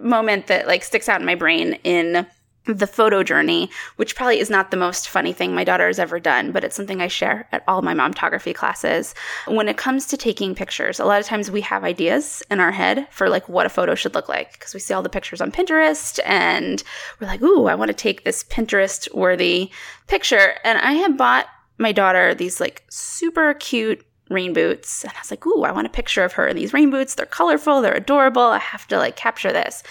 moment 0.00 0.46
that 0.46 0.66
like 0.66 0.84
sticks 0.84 1.08
out 1.08 1.20
in 1.20 1.26
my 1.26 1.34
brain 1.34 1.78
in 1.82 2.26
the 2.66 2.86
photo 2.86 3.22
journey, 3.22 3.70
which 3.96 4.16
probably 4.16 4.38
is 4.38 4.50
not 4.50 4.70
the 4.70 4.76
most 4.76 5.08
funny 5.08 5.32
thing 5.32 5.54
my 5.54 5.64
daughter 5.64 5.86
has 5.86 5.98
ever 5.98 6.18
done, 6.18 6.52
but 6.52 6.64
it's 6.64 6.76
something 6.76 7.00
I 7.00 7.08
share 7.08 7.46
at 7.52 7.62
all 7.68 7.82
my 7.82 7.94
momtography 7.94 8.54
classes. 8.54 9.14
When 9.46 9.68
it 9.68 9.76
comes 9.76 10.06
to 10.06 10.16
taking 10.16 10.54
pictures, 10.54 10.98
a 10.98 11.04
lot 11.04 11.20
of 11.20 11.26
times 11.26 11.50
we 11.50 11.60
have 11.62 11.84
ideas 11.84 12.42
in 12.50 12.60
our 12.60 12.72
head 12.72 13.06
for 13.10 13.28
like 13.28 13.48
what 13.48 13.66
a 13.66 13.70
photo 13.70 13.94
should 13.94 14.14
look 14.14 14.28
like 14.28 14.52
because 14.52 14.74
we 14.74 14.80
see 14.80 14.94
all 14.94 15.02
the 15.02 15.08
pictures 15.08 15.40
on 15.40 15.52
Pinterest 15.52 16.18
and 16.24 16.82
we're 17.20 17.26
like, 17.26 17.42
ooh, 17.42 17.66
I 17.66 17.74
want 17.74 17.88
to 17.88 17.94
take 17.94 18.24
this 18.24 18.44
Pinterest 18.44 19.14
worthy 19.14 19.70
picture. 20.06 20.54
And 20.64 20.78
I 20.78 20.92
had 20.92 21.18
bought 21.18 21.46
my 21.78 21.92
daughter 21.92 22.34
these 22.34 22.60
like 22.60 22.84
super 22.88 23.54
cute 23.54 24.04
rain 24.30 24.52
boots. 24.52 25.04
And 25.04 25.12
I 25.14 25.20
was 25.20 25.30
like, 25.30 25.46
ooh, 25.46 25.64
I 25.64 25.72
want 25.72 25.86
a 25.86 25.90
picture 25.90 26.24
of 26.24 26.32
her 26.34 26.46
in 26.48 26.56
these 26.56 26.72
rain 26.72 26.90
boots. 26.90 27.14
They're 27.14 27.26
colorful, 27.26 27.82
they're 27.82 27.94
adorable. 27.94 28.42
I 28.42 28.58
have 28.58 28.86
to 28.88 28.98
like 28.98 29.16
capture 29.16 29.52
this. 29.52 29.82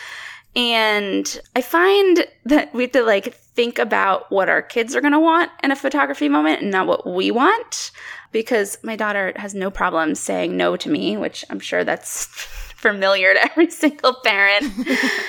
And 0.55 1.41
I 1.55 1.61
find 1.61 2.25
that 2.45 2.73
we 2.73 2.83
have 2.83 2.91
to 2.91 3.03
like 3.03 3.33
think 3.33 3.79
about 3.79 4.31
what 4.31 4.49
our 4.49 4.61
kids 4.61 4.95
are 4.95 5.01
going 5.01 5.13
to 5.13 5.19
want 5.19 5.51
in 5.63 5.71
a 5.71 5.75
photography 5.75 6.29
moment 6.29 6.61
and 6.61 6.71
not 6.71 6.87
what 6.87 7.07
we 7.07 7.31
want. 7.31 7.91
Because 8.31 8.77
my 8.83 8.95
daughter 8.95 9.33
has 9.35 9.53
no 9.53 9.69
problem 9.69 10.15
saying 10.15 10.57
no 10.57 10.75
to 10.77 10.89
me, 10.89 11.17
which 11.17 11.45
I'm 11.49 11.59
sure 11.59 11.83
that's 11.83 12.25
familiar 12.83 13.33
to 13.33 13.51
every 13.51 13.69
single 13.69 14.15
parent. 14.23 14.71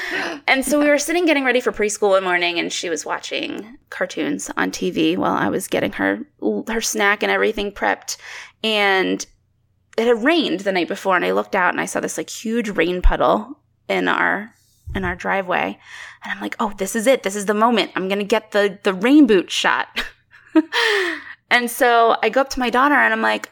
and 0.46 0.64
so 0.64 0.78
we 0.78 0.88
were 0.88 0.98
sitting 0.98 1.24
getting 1.26 1.44
ready 1.44 1.60
for 1.60 1.72
preschool 1.72 2.10
one 2.10 2.24
morning 2.24 2.58
and 2.58 2.72
she 2.72 2.90
was 2.90 3.06
watching 3.06 3.78
cartoons 3.90 4.50
on 4.56 4.70
TV 4.70 5.16
while 5.16 5.34
I 5.34 5.48
was 5.48 5.68
getting 5.68 5.92
her 5.92 6.20
her 6.68 6.80
snack 6.80 7.22
and 7.22 7.30
everything 7.30 7.72
prepped. 7.72 8.16
And 8.62 9.24
it 9.96 10.06
had 10.06 10.24
rained 10.24 10.60
the 10.60 10.72
night 10.72 10.88
before 10.88 11.16
and 11.16 11.24
I 11.24 11.32
looked 11.32 11.54
out 11.54 11.72
and 11.72 11.80
I 11.80 11.86
saw 11.86 12.00
this 12.00 12.18
like 12.18 12.28
huge 12.28 12.70
rain 12.70 13.00
puddle 13.00 13.58
in 13.88 14.08
our 14.08 14.54
in 14.94 15.04
our 15.04 15.14
driveway. 15.14 15.78
And 16.22 16.32
I'm 16.32 16.40
like, 16.40 16.56
oh, 16.60 16.72
this 16.76 16.96
is 16.96 17.06
it. 17.06 17.22
This 17.22 17.36
is 17.36 17.46
the 17.46 17.54
moment. 17.54 17.92
I'm 17.94 18.08
going 18.08 18.18
to 18.18 18.24
get 18.24 18.52
the, 18.52 18.78
the 18.82 18.94
rain 18.94 19.26
boot 19.26 19.50
shot. 19.50 20.04
and 21.50 21.70
so 21.70 22.16
I 22.22 22.28
go 22.28 22.40
up 22.40 22.50
to 22.50 22.60
my 22.60 22.70
daughter 22.70 22.94
and 22.94 23.12
I'm 23.12 23.22
like, 23.22 23.50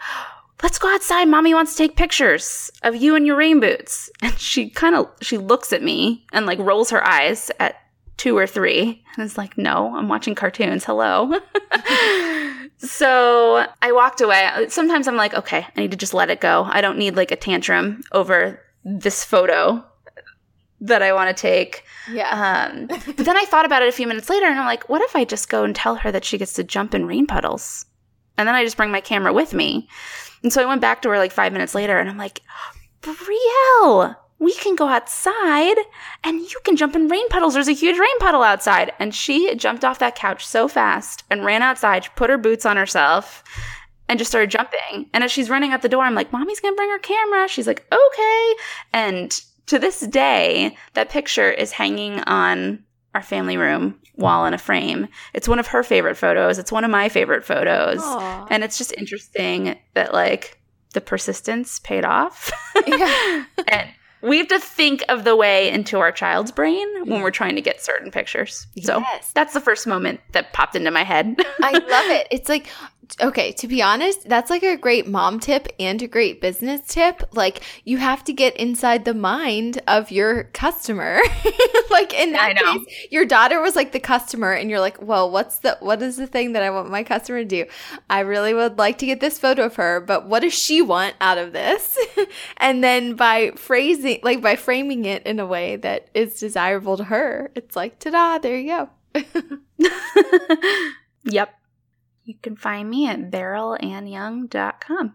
let's 0.63 0.79
go 0.79 0.93
outside. 0.93 1.27
Mommy 1.27 1.55
wants 1.55 1.73
to 1.73 1.79
take 1.79 1.97
pictures 1.97 2.71
of 2.83 2.97
you 2.97 3.17
and 3.17 3.27
your 3.27 3.37
rain 3.37 3.61
boots. 3.61 4.11
And 4.23 4.39
she 4.39 4.71
kind 4.71 4.95
of, 4.95 5.09
she 5.21 5.37
looks 5.37 5.73
at 5.73 5.83
me 5.83 6.27
and 6.33 6.47
like 6.47 6.59
rolls 6.59 6.91
her 6.91 7.05
eyes 7.05 7.51
at 7.59 7.77
two 8.17 8.37
or 8.37 8.47
three. 8.47 9.05
And 9.17 9.25
it's 9.25 9.37
like, 9.37 9.59
no, 9.59 9.95
I'm 9.97 10.09
watching 10.09 10.35
cartoons. 10.35 10.85
Hello. 10.85 11.33
so 12.79 13.67
I 13.83 13.93
walked 13.93 14.21
away. 14.21 14.49
Sometimes 14.69 15.09
I'm 15.09 15.17
like, 15.17 15.35
okay, 15.35 15.67
I 15.77 15.81
need 15.81 15.91
to 15.91 15.97
just 15.97 16.15
let 16.15 16.31
it 16.31 16.41
go. 16.41 16.69
I 16.71 16.81
don't 16.81 16.99
need 16.99 17.17
like 17.17 17.33
a 17.33 17.37
tantrum 17.37 18.03
over 18.13 18.61
this 18.85 19.25
photo 19.25 19.85
that 20.83 21.01
I 21.01 21.13
want 21.13 21.35
to 21.35 21.41
take. 21.41 21.85
Yeah. 22.11 22.71
Um, 22.71 22.87
but 23.07 23.25
then 23.25 23.37
I 23.37 23.45
thought 23.45 23.65
about 23.65 23.83
it 23.83 23.89
a 23.89 23.93
few 23.93 24.07
minutes 24.07 24.29
later 24.29 24.47
and 24.47 24.59
I'm 24.59 24.67
like, 24.67 24.89
what 24.89 25.01
if 25.01 25.17
I 25.17 25.25
just 25.25 25.49
go 25.49 25.65
and 25.65 25.75
tell 25.75 25.95
her 25.95 26.13
that 26.13 26.25
she 26.25 26.39
gets 26.39 26.53
to 26.55 26.65
jump 26.65 26.95
in 26.95 27.07
rain 27.07 27.27
puddles? 27.27 27.87
And 28.37 28.49
then 28.49 28.55
I 28.55 28.65
just 28.65 28.77
bring 28.77 28.91
my 28.91 29.01
camera 29.01 29.33
with 29.33 29.55
me. 29.55 29.89
And 30.43 30.53
so 30.53 30.61
I 30.61 30.67
went 30.67 30.81
back 30.81 31.03
to 31.03 31.09
her 31.11 31.19
like 31.19 31.33
five 31.33 31.53
minutes 31.53 31.75
later 31.75 31.99
and 31.99 32.11
I'm 32.11 32.19
like, 32.19 32.43
Brielle, 33.01 34.17
we 34.41 34.53
can 34.55 34.75
go 34.75 34.89
outside 34.89 35.77
and 36.25 36.41
you 36.41 36.59
can 36.65 36.77
jump 36.77 36.97
in 36.97 37.09
rain 37.09 37.29
puddles. 37.29 37.55
There's 37.55 37.69
a 37.69 37.73
huge 37.73 37.99
rain 37.99 38.19
puddle 38.19 38.43
outside. 38.43 38.93
And 38.99 39.15
she 39.15 39.55
jumped 39.55 39.85
off 39.85 40.01
that 40.01 40.17
couch 40.17 40.45
so 40.45 40.67
fast 40.67 41.23
and 41.31 41.45
ran 41.45 41.63
outside, 41.63 42.09
put 42.17 42.31
her 42.31 42.39
boots 42.39 42.67
on 42.67 42.77
herself 42.77 43.45
and 44.09 44.19
just 44.19 44.33
started 44.33 44.51
jumping. 44.51 45.09
And 45.13 45.23
as 45.23 45.31
she's 45.31 45.49
running 45.49 45.73
out 45.73 45.83
the 45.83 45.89
door, 45.89 46.03
I'm 46.03 46.17
like, 46.17 46.33
Mommy's 46.33 46.59
gonna 46.59 46.75
bring 46.75 46.91
her 46.91 46.99
camera. 46.99 47.47
She's 47.47 47.69
like, 47.69 47.87
okay. 47.93 48.55
And 48.93 49.41
to 49.67 49.79
this 49.79 50.01
day, 50.01 50.77
that 50.95 51.09
picture 51.09 51.51
is 51.51 51.73
hanging 51.73 52.21
on 52.21 52.85
our 53.15 53.23
family 53.23 53.57
room 53.57 53.99
wall 54.17 54.47
in 54.47 54.55
a 54.55 54.59
frame. 54.59 55.09
It's 55.35 55.49
one 55.49 55.59
of 55.59 55.67
her 55.69 55.83
favorite 55.83 56.17
photos. 56.17 56.59
It's 56.59 56.73
one 56.73 56.85
of 56.85 56.91
my 56.91 57.09
favorite 57.09 57.45
photos. 57.45 58.01
Aww. 58.01 58.47
And 58.51 58.65
it's 58.65 58.79
just 58.79 58.93
interesting 58.97 59.79
that 59.95 60.13
like 60.13 60.61
the 60.93 61.01
persistence 61.01 61.79
paid 61.81 62.05
off. 62.05 62.51
Yeah. 62.87 63.45
and 63.69 63.89
we 64.23 64.39
have 64.39 64.49
to 64.49 64.59
think 64.59 65.05
of 65.09 65.25
the 65.25 65.35
way 65.35 65.69
into 65.71 65.99
our 65.99 66.13
child's 66.13 66.53
brain 66.53 66.89
when 67.05 67.23
we're 67.23 67.31
trying 67.31 67.57
to 67.57 67.61
get 67.61 67.83
certain 67.83 68.11
pictures. 68.11 68.67
So 68.83 69.01
yes. 69.01 69.33
that's 69.35 69.53
the 69.53 69.61
first 69.61 69.87
moment 69.87 70.21
that 70.33 70.53
popped 70.53 70.77
into 70.77 70.91
my 70.91 71.03
head. 71.03 71.37
I 71.63 71.73
love 71.73 72.11
it. 72.11 72.29
It's 72.31 72.49
like 72.49 72.69
okay, 73.21 73.53
to 73.53 73.69
be 73.69 73.83
honest, 73.83 74.29
that's 74.29 74.51
like 74.51 74.63
a 74.63 74.77
great 74.77 75.07
mom 75.07 75.41
tip 75.41 75.69
and 75.79 76.01
a 76.03 76.07
great 76.07 76.41
business 76.41 76.81
tip. 76.87 77.23
Like 77.33 77.63
you 77.85 77.99
have 77.99 78.25
to 78.25 78.33
get 78.33 78.57
inside 78.57 79.05
the 79.05 79.15
mind 79.15 79.83
of 79.87 80.11
your 80.11 80.45
customer. 80.45 81.21
like 81.91 82.15
in 82.15 82.33
that 82.33 82.57
case, 82.57 83.09
your 83.11 83.25
daughter 83.25 83.61
was 83.61 83.77
like 83.77 83.93
the 83.93 84.01
customer 84.01 84.53
and 84.53 84.71
you're 84.71 84.81
like, 84.81 85.01
"Well, 85.03 85.31
what's 85.31 85.59
the 85.59 85.77
what 85.81 86.03
is 86.03 86.17
the 86.17 86.27
thing 86.27 86.53
that 86.53 86.63
I 86.63 86.71
want 86.71 86.91
my 86.91 87.03
customer 87.03 87.41
to 87.41 87.45
do? 87.45 87.67
I 88.09 88.21
really 88.21 88.55
would 88.55 88.79
like 88.79 88.99
to 88.99 89.07
get 89.07 89.21
this 89.21 89.39
photo 89.39 89.65
of 89.65 89.77
her, 89.77 90.01
but 90.01 90.27
what 90.27 90.41
does 90.41 90.55
she 90.55 90.81
want 90.83 91.15
out 91.21 91.39
of 91.39 91.53
this?" 91.53 91.99
and 92.57 92.83
then 92.83 93.15
by 93.15 93.53
phrasing 93.57 94.21
like 94.23 94.41
by 94.41 94.57
framing 94.57 95.05
it 95.05 95.25
in 95.27 95.41
a 95.41 95.47
way 95.47 95.77
that 95.77 96.09
is 96.15 96.39
desirable 96.39 96.97
to 96.97 97.05
her, 97.05 97.51
it's 97.55 97.77
like, 97.77 97.99
"Ta-da, 97.99 98.39
there 98.39 98.57
you 98.57 98.69
go." 98.69 98.89
yep. 101.25 101.55
You 102.33 102.39
can 102.41 102.57
find 102.57 102.89
me 102.89 103.07
at 103.07 103.31
berylannyoung.com. 103.31 105.15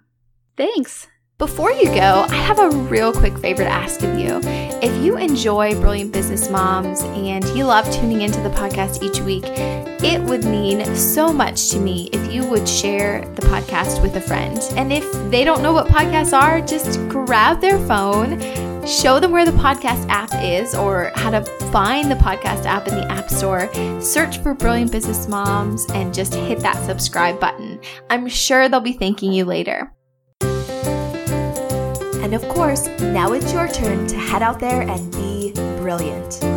Thanks. 0.55 1.07
Before 1.39 1.71
you 1.71 1.85
go, 1.85 2.25
I 2.27 2.33
have 2.33 2.57
a 2.57 2.71
real 2.71 3.13
quick 3.13 3.37
favor 3.37 3.63
to 3.63 3.69
ask 3.69 4.01
of 4.01 4.17
you. 4.17 4.39
If 4.81 5.03
you 5.03 5.17
enjoy 5.17 5.79
Brilliant 5.79 6.11
Business 6.11 6.49
Moms 6.49 7.01
and 7.01 7.45
you 7.49 7.65
love 7.65 7.87
tuning 7.91 8.21
into 8.21 8.41
the 8.41 8.49
podcast 8.49 9.03
each 9.03 9.19
week, 9.19 9.43
it 9.45 10.19
would 10.23 10.45
mean 10.45 10.83
so 10.95 11.31
much 11.31 11.69
to 11.69 11.79
me 11.79 12.09
if 12.11 12.33
you 12.33 12.43
would 12.47 12.67
share 12.67 13.21
the 13.35 13.43
podcast 13.43 14.01
with 14.01 14.15
a 14.15 14.21
friend. 14.21 14.57
And 14.71 14.91
if 14.91 15.11
they 15.29 15.43
don't 15.43 15.61
know 15.61 15.73
what 15.73 15.89
podcasts 15.89 16.33
are, 16.33 16.59
just 16.59 16.97
grab 17.07 17.61
their 17.61 17.77
phone 17.87 18.41
show 18.87 19.19
them 19.19 19.31
where 19.31 19.43
the 19.43 19.51
podcast 19.51 20.07
app 20.07 20.29
is 20.41 20.73
or 20.73 21.11
how 21.15 21.29
to 21.29 21.43
find 21.73 22.09
the 22.09 22.15
podcast 22.15 22.63
app 22.63 22.87
in 22.87 22.95
the 22.95 23.05
App 23.11 23.29
Store. 23.29 23.69
Search 24.01 24.37
for 24.37 24.53
Brilliant 24.53 24.93
Business 24.93 25.27
Moms 25.27 25.85
and 25.91 26.13
just 26.13 26.33
hit 26.33 26.59
that 26.59 26.81
subscribe 26.85 27.37
button. 27.37 27.81
I'm 28.09 28.29
sure 28.29 28.69
they'll 28.69 28.79
be 28.79 28.93
thanking 28.93 29.33
you 29.33 29.43
later. 29.43 29.91
And 32.27 32.33
of 32.33 32.49
course, 32.49 32.87
now 32.99 33.31
it's 33.31 33.53
your 33.53 33.69
turn 33.69 34.05
to 34.07 34.17
head 34.17 34.41
out 34.41 34.59
there 34.59 34.81
and 34.81 35.11
be 35.13 35.53
brilliant. 35.79 36.56